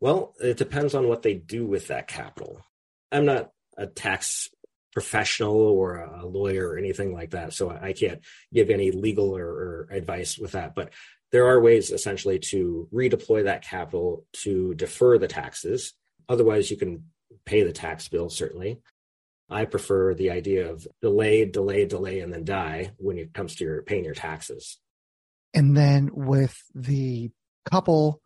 Well, 0.00 0.34
it 0.40 0.56
depends 0.56 0.94
on 0.94 1.06
what 1.06 1.22
they 1.22 1.34
do 1.34 1.66
with 1.66 1.88
that 1.88 2.08
capital. 2.08 2.62
I'm 3.12 3.26
not 3.26 3.50
a 3.76 3.86
tax 3.86 4.48
professional 4.96 5.54
or 5.54 5.98
a 5.98 6.24
lawyer 6.24 6.70
or 6.70 6.78
anything 6.78 7.12
like 7.12 7.32
that, 7.32 7.52
so 7.52 7.68
I 7.68 7.92
can't 7.92 8.20
give 8.54 8.70
any 8.70 8.90
legal 8.90 9.36
or, 9.36 9.46
or 9.46 9.88
advice 9.90 10.38
with 10.38 10.52
that. 10.52 10.74
But 10.74 10.94
there 11.32 11.46
are 11.46 11.60
ways 11.60 11.90
essentially 11.90 12.38
to 12.38 12.88
redeploy 12.92 13.44
that 13.44 13.62
capital 13.62 14.24
to 14.32 14.74
defer 14.74 15.18
the 15.18 15.28
taxes. 15.28 15.92
Otherwise, 16.28 16.70
you 16.70 16.76
can 16.76 17.04
pay 17.44 17.62
the 17.62 17.72
tax 17.72 18.08
bill, 18.08 18.28
certainly. 18.28 18.80
I 19.48 19.64
prefer 19.64 20.14
the 20.14 20.30
idea 20.30 20.70
of 20.70 20.86
delay, 21.00 21.44
delay, 21.44 21.84
delay, 21.84 22.20
and 22.20 22.32
then 22.32 22.44
die 22.44 22.92
when 22.96 23.18
it 23.18 23.32
comes 23.32 23.54
to 23.56 23.64
your 23.64 23.82
paying 23.82 24.04
your 24.04 24.14
taxes. 24.14 24.78
And 25.54 25.76
then 25.76 26.10
with 26.12 26.56
the 26.74 27.30
couple 27.70 28.20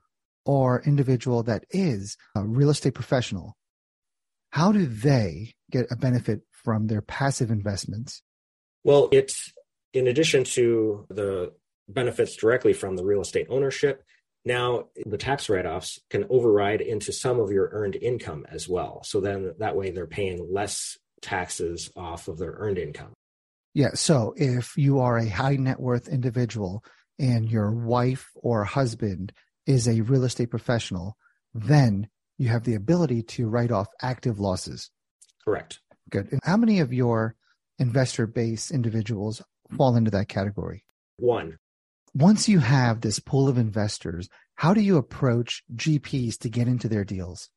or 0.45 0.83
individual 0.83 1.43
that 1.45 1.65
is 1.71 2.17
a 2.35 2.43
real 2.43 2.71
estate 2.71 2.95
professional, 2.95 3.57
how 4.51 4.73
do 4.73 4.87
they 4.87 5.55
get 5.71 5.87
a 5.91 5.97
benefit 5.97 6.41
from 6.51 6.87
their 6.87 7.03
passive 7.03 7.51
investments? 7.51 8.23
Well, 8.83 9.09
it's 9.13 9.53
in 9.93 10.07
addition 10.07 10.45
to 10.45 11.07
the 11.11 11.53
benefits 11.93 12.37
directly 12.37 12.73
from 12.73 12.97
the 12.97 13.05
real 13.05 13.21
estate 13.21 13.47
ownership. 13.51 14.05
Now, 14.45 14.85
the 15.05 15.19
tax 15.19 15.49
write 15.49 15.67
offs 15.67 15.99
can 16.09 16.25
override 16.31 16.81
into 16.81 17.13
some 17.13 17.39
of 17.41 17.51
your 17.51 17.69
earned 17.73 17.97
income 17.97 18.47
as 18.49 18.69
well. 18.69 19.03
So 19.05 19.21
then 19.21 19.53
that 19.59 19.77
way 19.77 19.91
they're 19.91 20.07
paying 20.07 20.49
less 20.51 20.97
taxes 21.21 21.91
off 21.95 22.29
of 22.29 22.39
their 22.39 22.55
earned 22.57 22.79
income. 22.79 23.13
Yeah. 23.75 23.91
So 23.95 24.35
if 24.37 24.77
you 24.77 25.01
are 25.01 25.19
a 25.19 25.29
high 25.29 25.57
net 25.57 25.79
worth 25.79 26.09
individual 26.09 26.83
and 27.19 27.51
your 27.51 27.71
wife 27.71 28.31
or 28.35 28.65
husband 28.65 29.33
is 29.67 29.87
a 29.87 30.01
real 30.01 30.25
estate 30.25 30.51
professional, 30.51 31.17
then 31.53 32.09
you 32.39 32.49
have 32.49 32.65
the 32.65 32.75
ability 32.75 33.23
to 33.23 33.49
write 33.49 33.71
off 33.71 33.89
active 34.01 34.41
losses. 34.41 34.91
Correct. 35.45 35.81
Good. 36.09 36.33
And 36.33 36.41
how 36.43 36.57
many 36.57 36.81
of 36.81 36.93
your 36.93 37.37
investor 37.79 38.27
base 38.27 38.71
individuals 38.71 39.43
fall 39.77 39.97
into 39.97 40.11
that 40.13 40.29
category? 40.29 40.85
One 41.19 41.59
once 42.15 42.49
you 42.49 42.59
have 42.59 43.01
this 43.01 43.21
pool 43.21 43.49
of 43.49 43.59
investors, 43.59 44.29
how 44.55 44.75
do 44.75 44.81
you 44.81 44.97
approach 44.97 45.63
GPs 45.75 46.39
to 46.39 46.49
get 46.49 46.69
into 46.69 46.89
their 46.89 47.05
deals? 47.05 47.49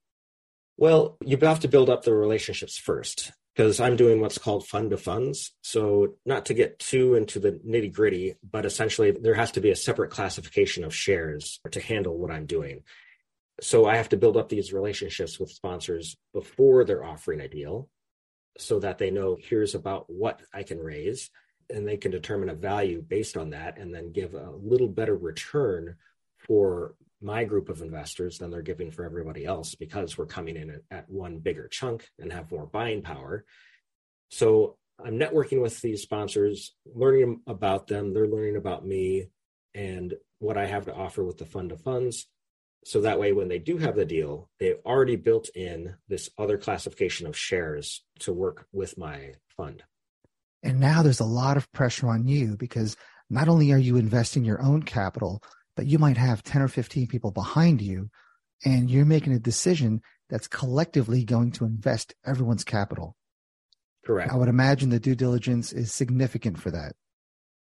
Well, 0.78 1.18
you 1.24 1.38
have 1.38 1.60
to 1.62 1.68
build 1.68 1.90
up 1.90 2.04
the 2.04 2.14
relationships 2.14 2.78
first 2.78 3.32
because 3.56 3.80
I'm 3.80 3.96
doing 3.96 4.20
what's 4.20 4.38
called 4.38 4.66
fund 4.66 4.90
to 4.90 4.98
funds. 4.98 5.54
So, 5.62 6.16
not 6.26 6.46
to 6.48 6.54
get 6.54 6.80
too 6.80 7.16
into 7.16 7.40
the 7.40 7.60
nitty 7.68 7.94
gritty, 7.94 8.36
but 8.50 8.66
essentially 8.66 9.12
there 9.12 9.36
has 9.36 9.52
to 9.52 9.62
be 9.62 9.70
a 9.70 9.76
separate 9.76 10.12
classification 10.12 10.84
of 10.84 10.96
shares 10.96 11.60
to 11.72 11.80
handle 11.80 12.18
what 12.18 12.32
I'm 12.32 12.46
doing. 12.46 12.82
So, 13.62 13.86
I 13.86 13.98
have 13.98 14.10
to 14.10 14.18
build 14.18 14.38
up 14.38 14.50
these 14.50 14.74
relationships 14.74 15.40
with 15.40 15.52
sponsors 15.52 16.16
before 16.34 16.86
they're 16.86 17.06
offering 17.06 17.40
a 17.40 17.48
deal 17.48 17.90
so 18.58 18.80
that 18.80 18.98
they 18.98 19.12
know 19.12 19.38
here's 19.40 19.76
about 19.76 20.06
what 20.08 20.42
I 20.54 20.64
can 20.64 20.80
raise 20.80 21.30
and 21.74 21.88
they 21.88 21.98
can 21.98 22.12
determine 22.12 22.50
a 22.50 22.56
value 22.56 23.02
based 23.02 23.36
on 23.36 23.50
that 23.50 23.78
and 23.78 23.94
then 23.94 24.12
give 24.12 24.34
a 24.34 24.52
little 24.62 24.88
better 24.88 25.16
return 25.16 25.96
for 26.38 26.96
my 27.22 27.44
group 27.46 27.70
of 27.70 27.82
investors 27.82 28.38
than 28.38 28.52
they're 28.52 28.62
giving 28.62 28.92
for 28.92 29.06
everybody 29.06 29.46
else 29.46 29.76
because 29.76 30.18
we're 30.18 30.26
coming 30.26 30.58
in 30.58 30.82
at, 30.92 31.10
one 31.10 31.40
bigger 31.40 31.68
chunk 31.68 32.10
and 32.20 32.32
have 32.32 32.52
more 32.52 32.66
buying 32.66 33.02
power. 33.02 33.46
So 34.30 34.78
I'm 35.04 35.18
networking 35.18 35.62
with 35.62 35.82
these 35.82 36.02
sponsors, 36.02 36.76
learning 36.94 37.42
about 37.48 37.88
them, 37.88 38.14
they're 38.14 38.28
learning 38.28 38.58
about 38.58 38.86
me 38.86 39.30
and 39.74 40.14
what 40.40 40.58
I 40.58 40.66
have 40.66 40.86
to 40.86 40.94
offer 40.94 41.24
with 41.24 41.38
the 41.38 41.46
fund 41.46 41.72
of 41.72 41.82
funds. 41.82 42.28
So 42.86 43.02
that 43.02 43.20
way, 43.20 43.32
when 43.32 43.48
they 43.48 43.60
do 43.60 43.78
have 43.78 43.96
the 43.96 44.06
deal, 44.06 44.50
they've 44.60 44.80
already 44.86 45.16
built 45.16 45.48
in 45.56 45.96
this 46.10 46.30
other 46.38 46.58
classification 46.58 47.28
of 47.28 47.38
shares 47.38 48.04
to 48.20 48.34
work 48.34 48.68
with 48.74 48.98
my 48.98 49.36
fund. 49.56 49.84
And 50.64 50.80
now 50.80 51.04
there's 51.04 51.20
a 51.20 51.26
lot 51.26 51.58
of 51.58 51.72
pressure 51.74 52.08
on 52.08 52.28
you 52.28 52.56
because 52.58 52.96
not 53.30 53.50
only 53.50 53.72
are 53.72 53.78
you 53.78 53.98
investing 53.98 54.46
your 54.46 54.62
own 54.62 54.84
capital, 54.84 55.44
but 55.76 55.86
you 55.86 56.00
might 56.00 56.18
have 56.18 56.44
10 56.44 56.62
or 56.62 56.68
15 56.68 57.08
people 57.08 57.32
behind 57.32 57.82
you 57.82 58.10
and 58.66 58.90
you're 58.90 59.06
making 59.06 59.34
a 59.34 59.40
decision 59.40 60.02
that's 60.30 60.48
collectively 60.48 61.24
going 61.24 61.52
to 61.52 61.66
invest 61.66 62.16
everyone's 62.26 62.64
capital. 62.64 63.16
Correct. 64.06 64.32
I 64.32 64.36
would 64.36 64.48
imagine 64.48 64.90
the 64.90 65.00
due 65.00 65.16
diligence 65.16 65.74
is 65.74 65.94
significant 65.94 66.60
for 66.60 66.72
that. 66.72 66.94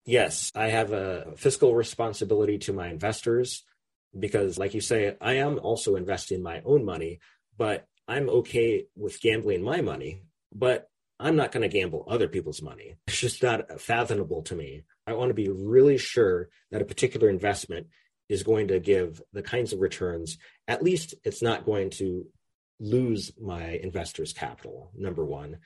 Yes, 0.05 0.51
I 0.55 0.69
have 0.69 0.93
a 0.93 1.33
fiscal 1.37 1.75
responsibility 1.75 2.59
to 2.59 2.73
my 2.73 2.89
investors 2.89 3.65
because, 4.19 4.59
like 4.59 4.75
you 4.75 4.81
say, 4.81 5.17
I 5.21 5.35
am 5.35 5.59
also 5.59 5.97
investing 5.97 6.43
my 6.43 6.63
own 6.65 6.85
money, 6.85 7.21
but 7.57 7.87
I'm 8.09 8.29
okay 8.29 8.87
with 8.97 9.21
gambling 9.21 9.63
my 9.63 9.83
money. 9.83 10.23
But 10.53 10.90
I'm 11.21 11.37
not 11.37 11.53
going 11.53 11.63
to 11.63 11.69
gamble 11.69 12.07
other 12.09 12.29
people's 12.29 12.63
money. 12.63 12.97
It's 13.07 13.21
just 13.21 13.43
not 13.43 13.81
fathomable 13.81 14.43
to 14.45 14.55
me. 14.55 14.85
I 15.07 15.13
want 15.13 15.29
to 15.29 15.35
be 15.35 15.51
really 15.51 15.99
sure 15.99 16.49
that 16.71 16.81
a 16.81 16.87
particular 16.87 17.29
investment 17.29 17.89
is 18.31 18.43
going 18.43 18.69
to 18.69 18.81
give 18.81 19.21
the 19.35 19.43
kinds 19.43 19.75
of 19.75 19.81
returns. 19.81 20.39
At 20.67 20.83
least 20.83 21.15
it's 21.23 21.43
not 21.43 21.67
going 21.67 21.91
to 21.91 22.25
lose 22.79 23.33
my 23.39 23.79
investors' 23.83 24.33
capital, 24.33 24.91
number 24.97 25.25
one. 25.25 25.59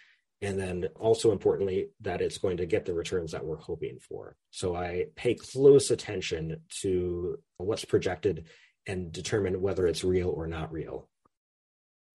And 0.43 0.59
then 0.59 0.89
also 0.97 1.31
importantly, 1.31 1.91
that 2.01 2.21
it's 2.21 2.39
going 2.39 2.57
to 2.57 2.67
get 2.67 2.85
the 2.85 2.93
returns 2.93 3.31
that 3.33 3.45
we're 3.45 3.57
hoping 3.57 3.99
for. 4.01 4.37
So 4.51 4.75
I 4.75 5.07
pay 5.15 5.35
close 5.35 5.91
attention 5.93 6.63
to 6.83 7.39
what's 7.59 7.85
projected 7.85 8.49
and 8.87 9.13
determine 9.13 9.63
whether 9.63 9.87
it's 9.87 10.03
real 10.03 10.31
or 10.31 10.49
not 10.49 10.73
real. 10.73 11.09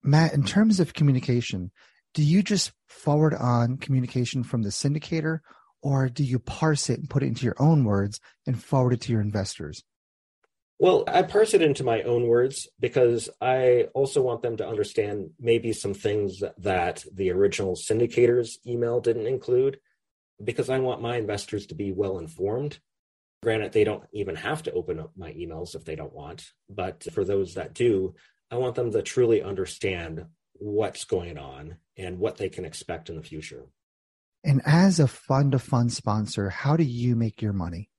Matt, 0.03 0.33
in 0.33 0.43
terms 0.43 0.79
of 0.79 0.93
communication, 0.93 1.71
do 2.13 2.23
you 2.23 2.41
just 2.41 2.71
forward 2.87 3.33
on 3.33 3.77
communication 3.77 4.43
from 4.43 4.63
the 4.63 4.69
syndicator 4.69 5.39
or 5.81 6.09
do 6.09 6.23
you 6.23 6.39
parse 6.39 6.89
it 6.89 6.99
and 6.99 7.09
put 7.09 7.23
it 7.23 7.27
into 7.27 7.45
your 7.45 7.55
own 7.59 7.83
words 7.83 8.19
and 8.45 8.61
forward 8.61 8.93
it 8.93 9.01
to 9.01 9.11
your 9.11 9.21
investors? 9.21 9.83
Well, 10.77 11.03
I 11.07 11.23
parse 11.23 11.53
it 11.53 11.61
into 11.61 11.83
my 11.83 12.03
own 12.03 12.27
words 12.27 12.67
because 12.79 13.29
I 13.41 13.87
also 13.93 14.21
want 14.21 14.41
them 14.41 14.55
to 14.57 14.67
understand 14.67 15.31
maybe 15.37 15.73
some 15.73 15.93
things 15.93 16.41
that 16.57 17.03
the 17.13 17.31
original 17.31 17.75
syndicator's 17.75 18.59
email 18.65 19.01
didn't 19.01 19.27
include 19.27 19.79
because 20.41 20.69
I 20.69 20.79
want 20.79 21.01
my 21.01 21.17
investors 21.17 21.65
to 21.67 21.75
be 21.75 21.91
well 21.91 22.17
informed. 22.17 22.79
Granted, 23.43 23.73
they 23.73 23.83
don't 23.83 24.03
even 24.13 24.35
have 24.35 24.63
to 24.63 24.71
open 24.71 24.99
up 24.99 25.11
my 25.17 25.31
emails 25.33 25.75
if 25.75 25.83
they 25.83 25.95
don't 25.95 26.13
want, 26.13 26.45
but 26.69 27.05
for 27.11 27.25
those 27.25 27.55
that 27.55 27.73
do, 27.73 28.15
I 28.49 28.55
want 28.55 28.75
them 28.75 28.91
to 28.91 29.01
truly 29.01 29.41
understand 29.41 30.25
what's 30.59 31.03
going 31.05 31.37
on 31.37 31.77
and 31.97 32.19
what 32.19 32.37
they 32.37 32.49
can 32.49 32.65
expect 32.65 33.09
in 33.09 33.15
the 33.15 33.23
future. 33.23 33.65
And 34.43 34.61
as 34.65 34.99
a 34.99 35.07
fund 35.07 35.53
of 35.53 35.61
fund 35.61 35.91
sponsor, 35.91 36.49
how 36.49 36.77
do 36.77 36.83
you 36.83 37.15
make 37.15 37.41
your 37.41 37.53
money? 37.53 37.89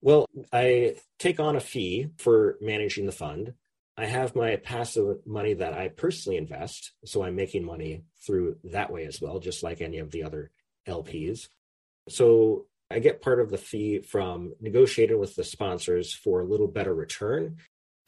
Well, 0.00 0.26
I 0.52 0.96
take 1.18 1.40
on 1.40 1.56
a 1.56 1.60
fee 1.60 2.08
for 2.18 2.56
managing 2.60 3.06
the 3.06 3.12
fund. 3.12 3.54
I 3.96 4.06
have 4.06 4.36
my 4.36 4.56
passive 4.56 5.18
money 5.24 5.54
that 5.54 5.72
I 5.72 5.88
personally 5.88 6.36
invest. 6.36 6.92
So 7.04 7.22
I'm 7.22 7.36
making 7.36 7.64
money 7.64 8.02
through 8.26 8.58
that 8.64 8.92
way 8.92 9.06
as 9.06 9.20
well, 9.20 9.38
just 9.38 9.62
like 9.62 9.80
any 9.80 9.98
of 9.98 10.10
the 10.10 10.24
other 10.24 10.50
LPs. 10.86 11.48
So 12.08 12.66
I 12.90 12.98
get 12.98 13.22
part 13.22 13.40
of 13.40 13.50
the 13.50 13.58
fee 13.58 14.00
from 14.00 14.54
negotiating 14.60 15.18
with 15.18 15.36
the 15.36 15.44
sponsors 15.44 16.12
for 16.12 16.40
a 16.40 16.46
little 16.46 16.68
better 16.68 16.94
return. 16.94 17.56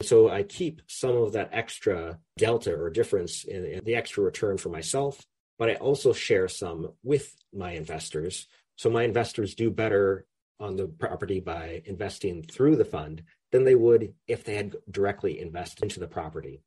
So 0.01 0.29
I 0.29 0.43
keep 0.43 0.81
some 0.87 1.15
of 1.15 1.33
that 1.33 1.49
extra 1.51 2.19
delta 2.37 2.73
or 2.75 2.89
difference 2.89 3.43
in, 3.43 3.65
in 3.65 3.83
the 3.83 3.95
extra 3.95 4.23
return 4.23 4.57
for 4.57 4.69
myself, 4.69 5.25
but 5.57 5.69
I 5.69 5.75
also 5.75 6.13
share 6.13 6.47
some 6.47 6.93
with 7.03 7.35
my 7.53 7.71
investors. 7.71 8.47
So 8.75 8.89
my 8.89 9.03
investors 9.03 9.55
do 9.55 9.71
better 9.71 10.25
on 10.59 10.75
the 10.75 10.87
property 10.87 11.39
by 11.39 11.81
investing 11.85 12.43
through 12.43 12.75
the 12.75 12.85
fund 12.85 13.23
than 13.51 13.63
they 13.63 13.75
would 13.75 14.13
if 14.27 14.43
they 14.43 14.55
had 14.55 14.75
directly 14.89 15.39
invested 15.39 15.83
into 15.83 15.99
the 15.99 16.07
property. 16.07 16.61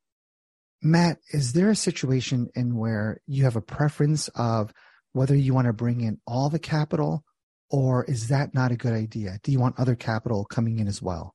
Matt, 0.82 1.18
is 1.32 1.52
there 1.52 1.70
a 1.70 1.76
situation 1.76 2.48
in 2.54 2.76
where 2.76 3.20
you 3.26 3.44
have 3.44 3.56
a 3.56 3.60
preference 3.60 4.28
of 4.34 4.72
whether 5.12 5.36
you 5.36 5.54
want 5.54 5.66
to 5.66 5.72
bring 5.72 6.00
in 6.00 6.18
all 6.26 6.48
the 6.48 6.58
capital 6.58 7.24
or 7.68 8.04
is 8.04 8.28
that 8.28 8.54
not 8.54 8.72
a 8.72 8.76
good 8.76 8.92
idea? 8.92 9.38
Do 9.42 9.52
you 9.52 9.60
want 9.60 9.78
other 9.78 9.94
capital 9.94 10.44
coming 10.44 10.78
in 10.78 10.88
as 10.88 11.00
well? 11.00 11.34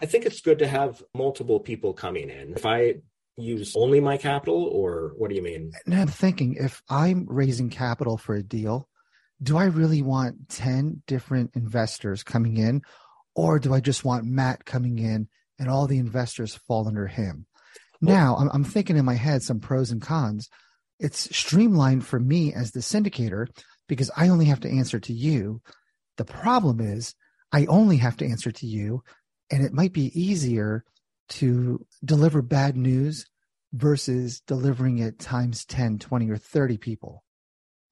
I 0.00 0.06
think 0.06 0.26
it's 0.26 0.40
good 0.40 0.58
to 0.58 0.66
have 0.66 1.02
multiple 1.14 1.60
people 1.60 1.92
coming 1.92 2.30
in. 2.30 2.52
If 2.54 2.66
I 2.66 2.96
use 3.36 3.74
only 3.76 4.00
my 4.00 4.16
capital, 4.16 4.64
or 4.64 5.12
what 5.16 5.30
do 5.30 5.36
you 5.36 5.42
mean? 5.42 5.72
I'm 5.90 6.08
thinking 6.08 6.56
if 6.58 6.82
I'm 6.88 7.26
raising 7.28 7.70
capital 7.70 8.16
for 8.16 8.34
a 8.34 8.42
deal, 8.42 8.88
do 9.42 9.56
I 9.56 9.64
really 9.64 10.02
want 10.02 10.48
10 10.48 11.02
different 11.06 11.50
investors 11.54 12.22
coming 12.22 12.56
in, 12.56 12.82
or 13.34 13.58
do 13.58 13.74
I 13.74 13.80
just 13.80 14.04
want 14.04 14.24
Matt 14.24 14.64
coming 14.64 14.98
in 14.98 15.28
and 15.58 15.68
all 15.68 15.86
the 15.86 15.98
investors 15.98 16.54
fall 16.54 16.88
under 16.88 17.06
him? 17.06 17.46
Now, 18.00 18.36
I'm, 18.36 18.50
I'm 18.52 18.64
thinking 18.64 18.96
in 18.96 19.04
my 19.04 19.14
head 19.14 19.42
some 19.42 19.60
pros 19.60 19.90
and 19.90 20.00
cons. 20.00 20.48
It's 20.98 21.36
streamlined 21.36 22.06
for 22.06 22.18
me 22.18 22.52
as 22.54 22.72
the 22.72 22.80
syndicator 22.80 23.46
because 23.88 24.10
I 24.16 24.28
only 24.28 24.46
have 24.46 24.60
to 24.60 24.70
answer 24.70 24.98
to 25.00 25.12
you. 25.12 25.60
The 26.16 26.24
problem 26.24 26.80
is, 26.80 27.14
I 27.52 27.66
only 27.66 27.98
have 27.98 28.16
to 28.18 28.26
answer 28.26 28.50
to 28.50 28.66
you, 28.66 29.02
and 29.50 29.64
it 29.64 29.72
might 29.72 29.92
be 29.92 30.18
easier 30.20 30.84
to 31.28 31.84
deliver 32.04 32.42
bad 32.42 32.76
news 32.76 33.26
versus 33.72 34.40
delivering 34.40 34.98
it 34.98 35.18
times 35.18 35.64
10, 35.64 35.98
20, 35.98 36.30
or 36.30 36.36
30 36.36 36.78
people. 36.78 37.24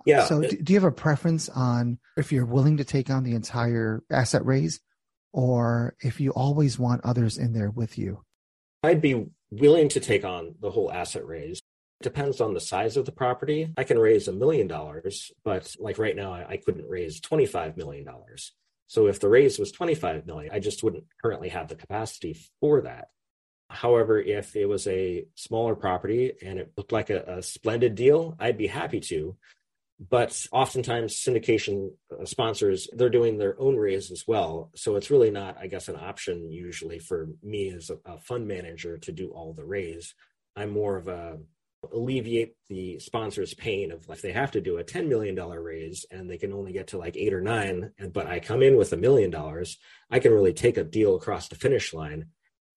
Yeah. 0.06 0.24
So, 0.24 0.42
do, 0.42 0.56
do 0.56 0.72
you 0.72 0.78
have 0.78 0.88
a 0.88 0.92
preference 0.92 1.48
on 1.48 1.98
if 2.16 2.30
you're 2.30 2.44
willing 2.44 2.76
to 2.76 2.84
take 2.84 3.10
on 3.10 3.24
the 3.24 3.34
entire 3.34 4.02
asset 4.10 4.44
raise 4.44 4.80
or 5.32 5.96
if 6.00 6.20
you 6.20 6.30
always 6.30 6.78
want 6.78 7.04
others 7.04 7.38
in 7.38 7.52
there 7.52 7.70
with 7.70 7.98
you? 7.98 8.22
I'd 8.82 9.00
be 9.00 9.26
willing 9.50 9.88
to 9.90 10.00
take 10.00 10.24
on 10.24 10.56
the 10.60 10.70
whole 10.70 10.92
asset 10.92 11.26
raise 11.26 11.60
depends 12.02 12.40
on 12.40 12.54
the 12.54 12.60
size 12.60 12.96
of 12.96 13.06
the 13.06 13.12
property. 13.12 13.72
I 13.76 13.84
can 13.84 13.98
raise 13.98 14.28
a 14.28 14.32
million 14.32 14.66
dollars, 14.66 15.32
but 15.42 15.74
like 15.78 15.98
right 15.98 16.14
now, 16.14 16.32
I 16.32 16.58
couldn't 16.58 16.86
raise 16.86 17.20
$25 17.20 17.76
million. 17.76 18.06
So 18.86 19.06
if 19.06 19.20
the 19.20 19.28
raise 19.28 19.58
was 19.58 19.72
25 19.72 20.26
million, 20.26 20.52
I 20.52 20.58
just 20.58 20.82
wouldn't 20.82 21.04
currently 21.22 21.48
have 21.48 21.68
the 21.68 21.74
capacity 21.74 22.36
for 22.60 22.82
that. 22.82 23.08
However, 23.70 24.20
if 24.20 24.54
it 24.56 24.66
was 24.66 24.86
a 24.86 25.26
smaller 25.34 25.74
property 25.74 26.32
and 26.42 26.58
it 26.58 26.72
looked 26.76 26.92
like 26.92 27.10
a, 27.10 27.38
a 27.38 27.42
splendid 27.42 27.94
deal, 27.94 28.36
I'd 28.38 28.58
be 28.58 28.66
happy 28.66 29.00
to. 29.00 29.36
But 29.98 30.46
oftentimes, 30.52 31.14
syndication 31.14 31.92
uh, 32.10 32.24
sponsors, 32.24 32.88
they're 32.92 33.08
doing 33.08 33.38
their 33.38 33.58
own 33.60 33.76
raise 33.76 34.10
as 34.10 34.24
well. 34.26 34.70
So 34.74 34.96
it's 34.96 35.10
really 35.10 35.30
not, 35.30 35.56
I 35.58 35.68
guess, 35.68 35.88
an 35.88 35.96
option 35.96 36.50
usually 36.50 36.98
for 36.98 37.28
me 37.42 37.70
as 37.70 37.90
a, 37.90 37.98
a 38.04 38.18
fund 38.18 38.46
manager 38.46 38.98
to 38.98 39.12
do 39.12 39.30
all 39.30 39.52
the 39.52 39.64
raise. 39.64 40.14
I'm 40.56 40.70
more 40.70 40.96
of 40.96 41.08
a 41.08 41.38
alleviate 41.92 42.54
the 42.68 42.98
sponsor's 42.98 43.54
pain 43.54 43.92
of 43.92 44.06
if 44.08 44.22
they 44.22 44.32
have 44.32 44.52
to 44.52 44.60
do 44.60 44.78
a 44.78 44.84
$10 44.84 45.08
million 45.08 45.36
raise 45.36 46.06
and 46.10 46.30
they 46.30 46.38
can 46.38 46.52
only 46.52 46.72
get 46.72 46.88
to 46.88 46.98
like 46.98 47.16
eight 47.16 47.32
or 47.32 47.40
nine, 47.40 47.92
but 48.12 48.26
I 48.26 48.40
come 48.40 48.62
in 48.62 48.76
with 48.76 48.92
a 48.92 48.96
million 48.96 49.30
dollars, 49.30 49.78
I 50.10 50.18
can 50.18 50.32
really 50.32 50.52
take 50.52 50.76
a 50.76 50.84
deal 50.84 51.16
across 51.16 51.48
the 51.48 51.56
finish 51.56 51.92
line 51.92 52.26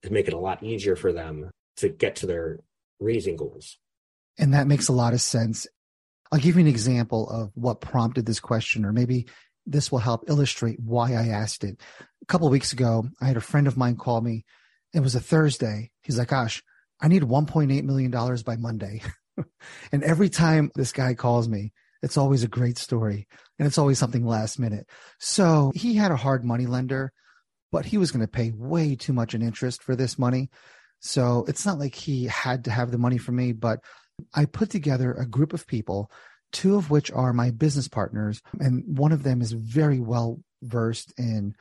to 0.03 0.11
make 0.11 0.27
it 0.27 0.33
a 0.33 0.39
lot 0.39 0.63
easier 0.63 0.95
for 0.95 1.13
them 1.13 1.49
to 1.77 1.89
get 1.89 2.17
to 2.17 2.27
their 2.27 2.59
raising 2.99 3.35
goals. 3.35 3.77
And 4.37 4.53
that 4.53 4.67
makes 4.67 4.87
a 4.87 4.93
lot 4.93 5.13
of 5.13 5.21
sense. 5.21 5.67
I'll 6.31 6.39
give 6.39 6.55
you 6.55 6.61
an 6.61 6.67
example 6.67 7.29
of 7.29 7.51
what 7.55 7.81
prompted 7.81 8.25
this 8.25 8.39
question, 8.39 8.85
or 8.85 8.93
maybe 8.93 9.27
this 9.65 9.91
will 9.91 9.99
help 9.99 10.29
illustrate 10.29 10.79
why 10.79 11.13
I 11.13 11.27
asked 11.27 11.63
it. 11.63 11.79
A 12.21 12.25
couple 12.25 12.49
weeks 12.49 12.73
ago, 12.73 13.05
I 13.21 13.25
had 13.25 13.37
a 13.37 13.41
friend 13.41 13.67
of 13.67 13.77
mine 13.77 13.95
call 13.95 14.21
me. 14.21 14.45
It 14.93 14.99
was 15.01 15.15
a 15.15 15.19
Thursday. 15.19 15.91
He's 16.01 16.17
like, 16.17 16.29
Gosh, 16.29 16.63
I 16.99 17.07
need 17.07 17.23
$1.8 17.23 17.83
million 17.83 18.11
by 18.11 18.55
Monday. 18.55 19.01
and 19.91 20.03
every 20.03 20.29
time 20.29 20.71
this 20.75 20.91
guy 20.91 21.13
calls 21.13 21.47
me, 21.47 21.73
it's 22.01 22.17
always 22.17 22.43
a 22.43 22.47
great 22.47 22.77
story 22.77 23.27
and 23.57 23.67
it's 23.67 23.77
always 23.77 23.99
something 23.99 24.25
last 24.25 24.59
minute. 24.59 24.87
So 25.19 25.71
he 25.75 25.95
had 25.95 26.11
a 26.11 26.17
hard 26.17 26.43
money 26.43 26.65
lender, 26.65 27.11
but 27.71 27.85
he 27.85 27.97
was 27.97 28.11
going 28.11 28.25
to 28.25 28.31
pay 28.31 28.51
way 28.55 28.95
too 28.95 29.13
much 29.13 29.33
in 29.33 29.41
interest 29.41 29.83
for 29.83 29.95
this 29.95 30.17
money. 30.17 30.49
So 30.99 31.45
it's 31.47 31.65
not 31.65 31.79
like 31.79 31.95
he 31.95 32.25
had 32.25 32.65
to 32.65 32.71
have 32.71 32.91
the 32.91 32.97
money 32.97 33.17
from 33.17 33.35
me, 33.35 33.51
but 33.53 33.79
I 34.33 34.45
put 34.45 34.69
together 34.69 35.13
a 35.13 35.27
group 35.27 35.53
of 35.53 35.67
people, 35.67 36.11
two 36.51 36.75
of 36.75 36.89
which 36.89 37.11
are 37.11 37.33
my 37.33 37.51
business 37.51 37.87
partners. 37.87 38.41
And 38.59 38.83
one 38.97 39.11
of 39.11 39.23
them 39.23 39.41
is 39.41 39.51
very 39.51 39.99
well 39.99 40.39
versed 40.63 41.13
in 41.17 41.55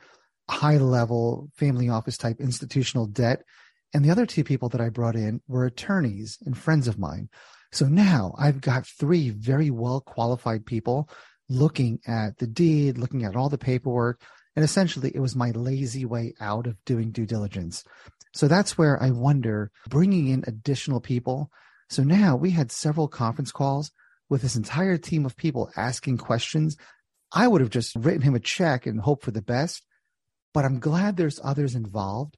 high 0.49 0.77
level 0.77 1.49
family 1.55 1.89
office 1.89 2.17
type 2.17 2.39
institutional 2.39 3.05
debt 3.05 3.43
and 3.93 4.03
the 4.03 4.11
other 4.11 4.25
two 4.25 4.43
people 4.43 4.69
that 4.69 4.81
I 4.81 4.89
brought 4.89 5.15
in 5.15 5.41
were 5.47 5.65
attorneys 5.65 6.37
and 6.45 6.57
friends 6.57 6.87
of 6.87 6.99
mine. 6.99 7.29
So 7.71 7.85
now 7.87 8.33
I've 8.37 8.61
got 8.61 8.85
three 8.85 9.29
very 9.29 9.69
well 9.69 10.01
qualified 10.01 10.65
people 10.65 11.09
looking 11.49 11.99
at 12.07 12.37
the 12.37 12.47
deed, 12.47 12.97
looking 12.97 13.23
at 13.23 13.35
all 13.35 13.49
the 13.49 13.57
paperwork. 13.57 14.21
And 14.55 14.65
essentially, 14.65 15.11
it 15.13 15.19
was 15.19 15.35
my 15.35 15.51
lazy 15.51 16.05
way 16.05 16.33
out 16.39 16.67
of 16.67 16.83
doing 16.83 17.11
due 17.11 17.25
diligence. 17.25 17.83
So 18.33 18.47
that's 18.47 18.77
where 18.77 19.01
I 19.01 19.11
wonder 19.11 19.71
bringing 19.89 20.27
in 20.27 20.43
additional 20.47 20.99
people. 20.99 21.51
So 21.89 22.03
now 22.03 22.35
we 22.35 22.51
had 22.51 22.71
several 22.71 23.07
conference 23.07 23.51
calls 23.51 23.91
with 24.29 24.41
this 24.41 24.55
entire 24.55 24.97
team 24.97 25.25
of 25.25 25.37
people 25.37 25.71
asking 25.77 26.17
questions. 26.17 26.75
I 27.31 27.47
would 27.47 27.61
have 27.61 27.69
just 27.69 27.95
written 27.95 28.21
him 28.21 28.35
a 28.35 28.39
check 28.39 28.85
and 28.85 28.99
hoped 28.99 29.23
for 29.23 29.31
the 29.31 29.41
best, 29.41 29.85
but 30.53 30.65
I'm 30.65 30.79
glad 30.79 31.15
there's 31.15 31.39
others 31.43 31.75
involved 31.75 32.37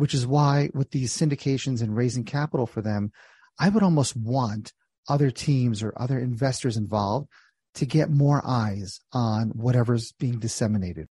which 0.00 0.14
is 0.14 0.26
why 0.26 0.70
with 0.72 0.90
these 0.92 1.14
syndications 1.14 1.82
and 1.82 1.94
raising 1.94 2.24
capital 2.24 2.66
for 2.66 2.80
them, 2.80 3.12
I 3.58 3.68
would 3.68 3.82
almost 3.82 4.16
want 4.16 4.72
other 5.10 5.30
teams 5.30 5.82
or 5.82 5.92
other 5.94 6.18
investors 6.18 6.78
involved 6.78 7.28
to 7.74 7.84
get 7.84 8.08
more 8.08 8.40
eyes 8.42 9.00
on 9.12 9.50
whatever's 9.50 10.12
being 10.12 10.38
disseminated, 10.38 11.06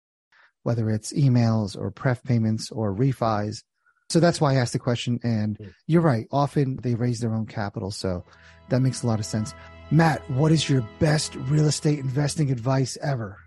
whether 0.65 0.91
it's 0.91 1.15
emails 1.15 1.79
or 1.79 1.91
pref 1.91 2.23
payments 2.25 2.71
or 2.71 2.95
refis. 2.95 3.63
So 4.11 4.21
that's 4.21 4.39
why 4.39 4.53
I 4.53 4.57
asked 4.57 4.75
the 4.75 4.79
question. 4.79 5.19
And 5.23 5.57
hmm. 5.57 5.69
you're 5.87 6.03
right. 6.03 6.27
Often 6.31 6.81
they 6.83 6.95
raise 6.95 7.21
their 7.21 7.35
own 7.35 7.47
capital. 7.47 7.91
So 7.91 8.23
that 8.69 8.81
makes 8.81 9.03
a 9.03 9.07
lot 9.07 9.19
of 9.19 9.25
sense. 9.25 9.55
Matt, 9.91 10.29
what 10.31 10.53
is 10.53 10.69
your 10.69 10.87
best 10.99 11.35
real 11.37 11.67
estate 11.67 12.01
investing 12.01 12.51
advice 12.51 12.99
ever? 13.01 13.39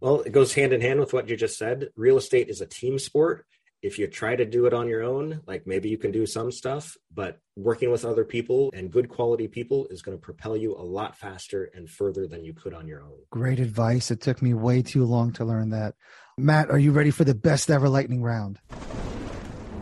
Well, 0.00 0.20
it 0.20 0.30
goes 0.30 0.54
hand 0.54 0.72
in 0.72 0.80
hand 0.80 1.00
with 1.00 1.12
what 1.12 1.28
you 1.28 1.36
just 1.36 1.58
said. 1.58 1.88
Real 1.96 2.18
estate 2.18 2.48
is 2.48 2.60
a 2.60 2.66
team 2.66 3.00
sport 3.00 3.46
if 3.82 3.98
you 3.98 4.06
try 4.06 4.36
to 4.36 4.44
do 4.44 4.66
it 4.66 4.74
on 4.74 4.88
your 4.88 5.02
own, 5.02 5.40
like 5.46 5.66
maybe 5.66 5.88
you 5.88 5.96
can 5.96 6.10
do 6.10 6.26
some 6.26 6.52
stuff, 6.52 6.96
but 7.14 7.38
working 7.56 7.90
with 7.90 8.04
other 8.04 8.24
people 8.24 8.70
and 8.74 8.90
good 8.90 9.08
quality 9.08 9.48
people 9.48 9.86
is 9.88 10.02
going 10.02 10.16
to 10.16 10.20
propel 10.20 10.56
you 10.56 10.74
a 10.74 10.82
lot 10.82 11.16
faster 11.16 11.70
and 11.74 11.88
further 11.88 12.26
than 12.26 12.44
you 12.44 12.52
could 12.52 12.74
on 12.74 12.86
your 12.86 13.02
own. 13.02 13.16
Great 13.30 13.58
advice. 13.58 14.10
It 14.10 14.20
took 14.20 14.42
me 14.42 14.52
way 14.54 14.82
too 14.82 15.04
long 15.04 15.32
to 15.34 15.44
learn 15.44 15.70
that. 15.70 15.94
Matt, 16.36 16.70
are 16.70 16.78
you 16.78 16.92
ready 16.92 17.10
for 17.10 17.24
the 17.24 17.34
best 17.34 17.70
ever 17.70 17.88
lightning 17.88 18.22
round? 18.22 18.58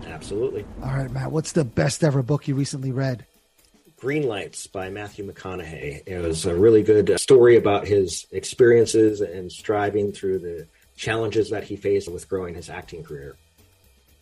Absolutely. 0.06 0.64
All 0.82 0.92
right, 0.92 1.10
Matt, 1.10 1.32
what's 1.32 1.52
the 1.52 1.64
best 1.64 2.02
ever 2.02 2.22
book 2.22 2.48
you 2.48 2.54
recently 2.54 2.92
read? 2.92 3.26
Green 3.96 4.28
Lights 4.28 4.68
by 4.68 4.90
Matthew 4.90 5.30
McConaughey. 5.30 6.02
It 6.06 6.22
was 6.22 6.46
a 6.46 6.54
really 6.54 6.84
good 6.84 7.10
uh, 7.10 7.18
story 7.18 7.56
about 7.56 7.86
his 7.88 8.26
experiences 8.30 9.20
and 9.20 9.50
striving 9.50 10.12
through 10.12 10.38
the 10.38 10.68
challenges 10.96 11.50
that 11.50 11.64
he 11.64 11.74
faced 11.74 12.10
with 12.10 12.28
growing 12.28 12.54
his 12.54 12.70
acting 12.70 13.02
career. 13.02 13.36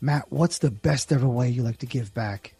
Matt, 0.00 0.30
what's 0.30 0.58
the 0.58 0.70
best 0.70 1.12
ever 1.12 1.28
way 1.28 1.48
you 1.48 1.62
like 1.62 1.78
to 1.78 1.86
give 1.86 2.14
back? 2.14 2.54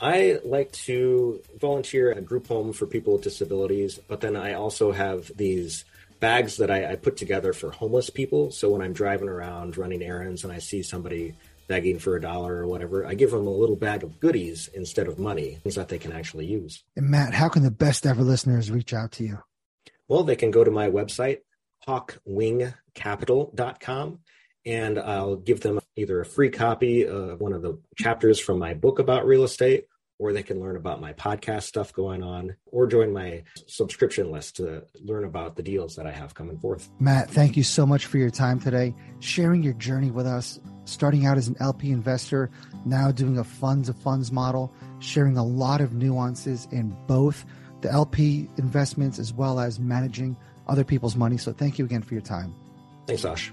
I 0.00 0.40
like 0.44 0.72
to 0.72 1.40
volunteer 1.58 2.10
at 2.10 2.18
a 2.18 2.22
group 2.22 2.48
home 2.48 2.72
for 2.72 2.86
people 2.86 3.14
with 3.14 3.22
disabilities, 3.22 3.98
but 4.08 4.20
then 4.20 4.36
I 4.36 4.54
also 4.54 4.92
have 4.92 5.30
these 5.36 5.84
bags 6.20 6.56
that 6.56 6.70
I, 6.70 6.92
I, 6.92 6.96
put 6.96 7.16
together 7.16 7.52
for 7.52 7.70
homeless 7.70 8.10
people. 8.10 8.50
So 8.50 8.70
when 8.70 8.82
I'm 8.82 8.92
driving 8.92 9.28
around 9.28 9.76
running 9.76 10.02
errands 10.02 10.42
and 10.42 10.52
I 10.52 10.58
see 10.58 10.82
somebody 10.82 11.34
begging 11.68 11.98
for 11.98 12.16
a 12.16 12.20
dollar 12.20 12.56
or 12.56 12.66
whatever, 12.66 13.06
I 13.06 13.14
give 13.14 13.30
them 13.30 13.46
a 13.46 13.50
little 13.50 13.76
bag 13.76 14.02
of 14.02 14.20
goodies 14.20 14.68
instead 14.74 15.06
of 15.06 15.18
money, 15.18 15.58
things 15.62 15.74
that 15.74 15.88
they 15.88 15.98
can 15.98 16.12
actually 16.12 16.46
use. 16.46 16.82
And 16.96 17.10
Matt, 17.10 17.34
how 17.34 17.48
can 17.48 17.62
the 17.62 17.70
best 17.70 18.06
ever 18.06 18.22
listeners 18.22 18.70
reach 18.70 18.94
out 18.94 19.12
to 19.12 19.24
you? 19.24 19.38
Well, 20.08 20.24
they 20.24 20.36
can 20.36 20.50
go 20.50 20.64
to 20.64 20.70
my 20.70 20.90
website, 20.90 21.38
hawkwingcapital.com, 21.86 24.18
and 24.66 24.98
I'll 24.98 25.36
give 25.36 25.60
them 25.60 25.80
either 25.96 26.20
a 26.20 26.26
free 26.26 26.50
copy 26.50 27.06
of 27.06 27.40
one 27.40 27.52
of 27.52 27.62
the 27.62 27.78
chapters 27.96 28.38
from 28.38 28.58
my 28.58 28.74
book 28.74 28.98
about 28.98 29.26
real 29.26 29.44
estate 29.44 29.86
or 30.18 30.32
they 30.32 30.42
can 30.42 30.60
learn 30.60 30.76
about 30.76 31.00
my 31.00 31.12
podcast 31.12 31.64
stuff 31.64 31.92
going 31.92 32.22
on, 32.22 32.54
or 32.66 32.86
join 32.86 33.12
my 33.12 33.42
subscription 33.66 34.30
list 34.30 34.56
to 34.56 34.84
learn 35.02 35.24
about 35.24 35.56
the 35.56 35.62
deals 35.62 35.96
that 35.96 36.06
I 36.06 36.12
have 36.12 36.34
coming 36.34 36.58
forth. 36.58 36.88
Matt, 37.00 37.30
thank 37.30 37.56
you 37.56 37.62
so 37.62 37.84
much 37.84 38.06
for 38.06 38.18
your 38.18 38.30
time 38.30 38.60
today, 38.60 38.94
sharing 39.18 39.62
your 39.62 39.72
journey 39.74 40.10
with 40.10 40.26
us, 40.26 40.60
starting 40.84 41.26
out 41.26 41.36
as 41.36 41.48
an 41.48 41.56
LP 41.58 41.90
investor, 41.90 42.50
now 42.84 43.10
doing 43.10 43.38
a 43.38 43.44
funds 43.44 43.88
of 43.88 43.96
funds 43.96 44.30
model, 44.30 44.72
sharing 45.00 45.36
a 45.36 45.44
lot 45.44 45.80
of 45.80 45.92
nuances 45.94 46.68
in 46.70 46.96
both 47.06 47.44
the 47.80 47.90
LP 47.90 48.48
investments 48.56 49.18
as 49.18 49.32
well 49.32 49.58
as 49.58 49.80
managing 49.80 50.36
other 50.68 50.84
people's 50.84 51.16
money. 51.16 51.36
So 51.36 51.52
thank 51.52 51.78
you 51.78 51.84
again 51.84 52.02
for 52.02 52.14
your 52.14 52.22
time. 52.22 52.54
Thanks, 53.06 53.24
Ash. 53.24 53.52